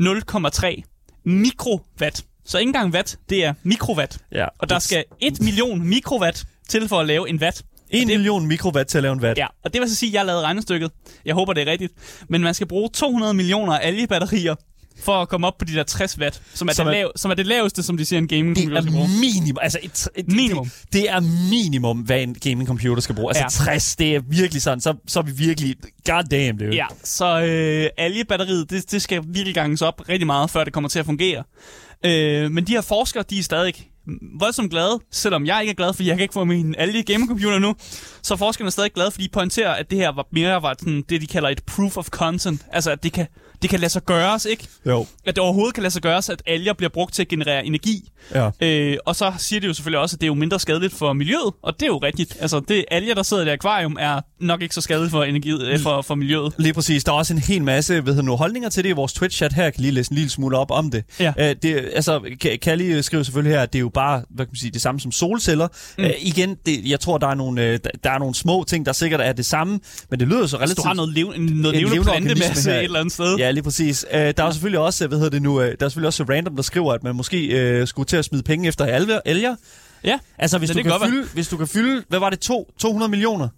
[0.01, 0.83] 0,3
[1.25, 2.25] mikrowatt.
[2.45, 4.19] Så ikke engang watt, det er mikrowatt.
[4.33, 4.47] Ja.
[4.59, 7.65] Og der skal 1 million mikrowatt til for at lave en watt.
[7.91, 9.39] En Og det- million mikrowatt til at lave en watt.
[9.39, 10.91] Ja, og det vil så sige, at jeg lavede regnestykket.
[11.25, 11.93] Jeg håber, det er rigtigt.
[12.29, 14.55] Men man skal bruge 200 millioner algebatterier
[15.05, 17.13] for at komme op på de der 60 watt, som er, Som det, er- lav,
[17.17, 19.09] som er det laveste, som de siger, en gaming computer er skal bruge.
[19.21, 19.59] minimum.
[19.63, 20.65] Altså et, et, Minimum.
[20.65, 21.21] Det, det er
[21.51, 23.37] minimum, hvad en gaming computer skal bruge.
[23.37, 23.65] Altså Ja.
[23.65, 24.81] 60, det er virkelig sådan.
[24.81, 25.77] Så, så er vi virkelig...
[26.07, 30.51] God damn, det Ja, så øh, algebatteriet, det, det skal virkelig ganges op rigtig meget,
[30.51, 31.43] før det kommer til at fungere.
[32.05, 33.75] Øh, men de her forskere, de er stadig
[34.41, 37.59] voldsomt glade, selvom jeg ikke er glad, fordi jeg kan ikke få min alle gamingcomputer
[37.59, 37.75] nu.
[38.23, 41.05] Så er forskerne stadig glade, fordi de pointerer, at det her var mere var sådan,
[41.09, 42.67] det, de kalder et proof of content.
[42.73, 43.27] Altså, at det kan,
[43.65, 44.69] det kan lade sig gøres, ikke?
[44.87, 45.07] Jo.
[45.27, 48.11] At det overhovedet kan lade sig gøres, at alger bliver brugt til at generere energi.
[48.35, 48.51] Ja.
[48.61, 51.13] Øh, og så siger de jo selvfølgelig også, at det er jo mindre skadeligt for
[51.13, 52.37] miljøet, og det er jo rigtigt.
[52.41, 55.67] Altså, det alger, der sidder i det akvarium, er nok ikke så skadeligt for, energiet,
[55.67, 56.53] øh, for, for miljøet.
[56.59, 57.05] Lige præcis.
[57.05, 59.55] Der er også en hel masse hvad hedder, nu, holdninger til det i vores Twitch-chat
[59.55, 59.63] her.
[59.63, 61.05] Jeg kan lige læse en lille smule op om det.
[61.21, 61.29] Ja.
[61.29, 64.51] Uh, det altså, Ka- Kalli skriver selvfølgelig her, at det er jo bare hvad kan
[64.51, 65.69] man sige, det samme som solceller.
[65.99, 66.05] Mm.
[66.05, 68.93] Uh, igen, det, jeg tror, der er, nogle, uh, der, er nogle små ting, der
[68.93, 70.77] sikkert er det samme, men det lyder så relativt...
[70.77, 73.37] du har noget, lev, noget en levende levende plantemasse et eller andet sted.
[73.37, 74.05] Ja, lige præcis.
[74.13, 76.25] Uh, der er jo selvfølgelig også, hvad hedder det nu, uh, der er selvfølgelig også
[76.25, 79.21] random, der skriver, at man måske uh, skulle til at smide penge efter alger.
[79.25, 79.57] alger.
[80.05, 80.19] Ja.
[80.39, 83.11] Altså, hvis du, kan godt fylde, hvis du kan fylde, hvad var det, to, 200
[83.11, 83.49] millioner?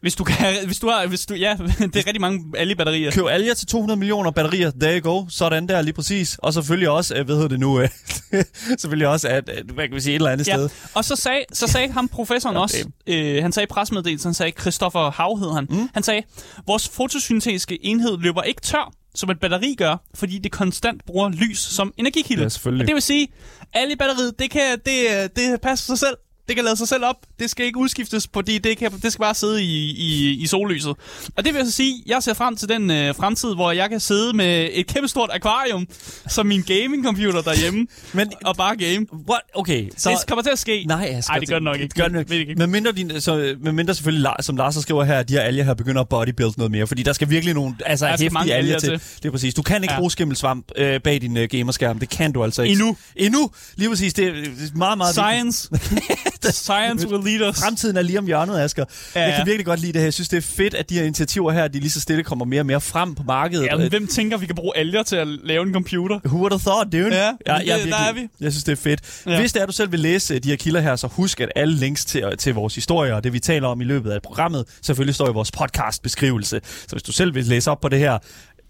[0.00, 3.10] Hvis du kan, hvis du har, hvis du, ja, det er rigtig mange algebatterier.
[3.10, 5.24] Køb alger til 200 millioner batterier, there you go.
[5.28, 6.38] Sådan der, lige præcis.
[6.38, 7.88] Og selvfølgelig også, øh, hvad hedder det nu, øh,
[8.80, 10.56] selvfølgelig også, at, hvad kan vi sige, et eller andet Ja.
[10.56, 10.68] sted.
[10.94, 14.52] Og så sagde, så sagde ham professoren også, øh, han sagde i pressemeddelelsen, han sagde,
[14.60, 15.88] Christoffer Hav hed han, mm.
[15.94, 16.22] han sagde,
[16.66, 21.58] vores fotosyntetiske enhed løber ikke tør, som et batteri gør, fordi det konstant bruger lys
[21.58, 22.42] som energikilde.
[22.42, 22.84] Ja, selvfølgelig.
[22.84, 23.28] Og det vil sige,
[23.72, 26.16] alle i batteriet, det, kan, det, det passer sig selv.
[26.48, 27.16] Det kan lade sig selv op.
[27.40, 30.94] Det skal ikke udskiftes, fordi det, kan, det skal bare sidde i, i, i sollyset.
[31.36, 34.00] Og det vil så sige, jeg ser frem til den øh, fremtid, hvor jeg kan
[34.00, 35.86] sidde med et kæmpestort akvarium
[36.28, 39.06] som min gaming-computer derhjemme Men, og bare game.
[39.28, 39.40] what?
[39.54, 40.10] Okay, så...
[40.10, 40.84] Det kommer til at ske.
[40.88, 41.86] Nej, Asger, Ej, det gør det nok ikke.
[41.88, 42.30] Det gør det nok.
[42.30, 42.54] Ikke.
[42.54, 45.64] Men mindre, din, så, men mindre selvfølgelig, som Lars skriver her, at de her alger
[45.64, 48.78] her begynder at bodybuild noget mere, fordi der skal virkelig nogle altså, skal hæftige alger
[48.78, 48.88] til.
[48.88, 49.00] til.
[49.22, 49.54] Det er præcis.
[49.54, 49.98] Du kan ikke Ja.
[49.98, 51.98] bruge skimmelsvamp øh, bag din øh, gamerskærm.
[51.98, 52.72] Det kan du altså ikke.
[52.72, 52.96] Endnu.
[53.16, 53.50] Endnu.
[53.76, 54.14] Lige præcis.
[54.14, 54.32] Det er
[54.76, 55.14] meget, meget.
[55.14, 55.68] Science.
[56.66, 57.60] Science will lead us.
[57.60, 58.84] Fremtiden er lige om hjørnet, Asger.
[59.14, 59.44] Ja, Ja, Jeg kan ja.
[59.44, 60.06] virkelig godt lide det her.
[60.06, 62.44] Jeg synes, det er fedt, at de her initiativer her, de lige så stille kommer
[62.44, 63.64] mere og mere frem på markedet.
[63.66, 66.18] Ja, men hvem tænker, vi kan bruge alger til at lave en computer?
[66.24, 67.16] Who would have thought, dude?
[67.16, 68.28] Ja, ja jeg, det- der er vi.
[68.40, 69.00] Jeg synes, det er fedt.
[69.26, 69.30] Ja.
[69.32, 69.40] Ja.
[69.40, 71.52] Hvis det er, du selv vil læse øh, de her kilder her, så husk, at
[71.56, 74.64] alle links til, til vores historier og det, vi taler om i løbet af programmet,
[74.82, 76.60] selvfølgelig står i vores podcast-beskrivelse.
[76.64, 78.18] Så hvis du selv vil læse op på det her,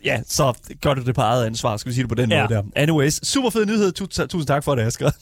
[0.05, 2.43] ja, så gør du det på eget ansvar, skal vi sige det på den Ja.
[2.43, 2.63] måde der.
[2.77, 3.93] Anyways, super fed nyhed.
[3.93, 5.11] Tusind, tusind tak for det, Asger.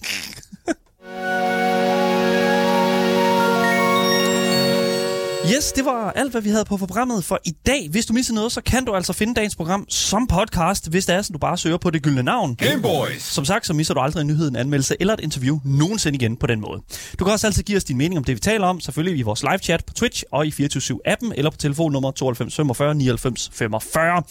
[5.46, 7.88] Yes, det var alt, hvad vi havde på programmet for i dag.
[7.90, 11.14] Hvis du misser noget, så kan du altså finde dagens program som podcast, hvis det
[11.14, 12.56] er, så du bare søger på det gyldne navn.
[12.56, 13.22] Gameboys.
[13.22, 16.36] Som sagt, så misser du aldrig en nyhed, en anmeldelse eller et interview nogensinde igen
[16.36, 16.80] på den måde.
[17.18, 19.22] Du kan også altid give os din mening om det, vi taler om, selvfølgelig i
[19.22, 24.22] vores live chat på Twitch og i 24-7-appen eller på telefonnummer 92 45 99 45.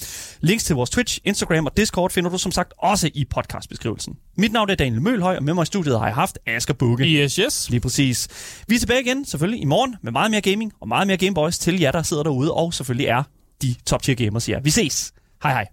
[0.41, 4.16] Links til vores Twitch, Instagram og Discord finder du som sagt også i podcastbeskrivelsen.
[4.38, 7.05] Mit navn er Daniel Mølhøj, og med mig i studiet har jeg haft Asger Bukke.
[7.05, 7.70] Yes, yes.
[7.70, 8.28] Lige præcis.
[8.68, 11.60] Vi er tilbage igen, selvfølgelig i morgen, med meget mere gaming og meget mere Gameboys
[11.60, 13.24] til jer, der sidder derude, og selvfølgelig er
[13.62, 14.60] de top tier gamers her.
[14.60, 15.14] Vi ses.
[15.43, 15.68] Hej hej.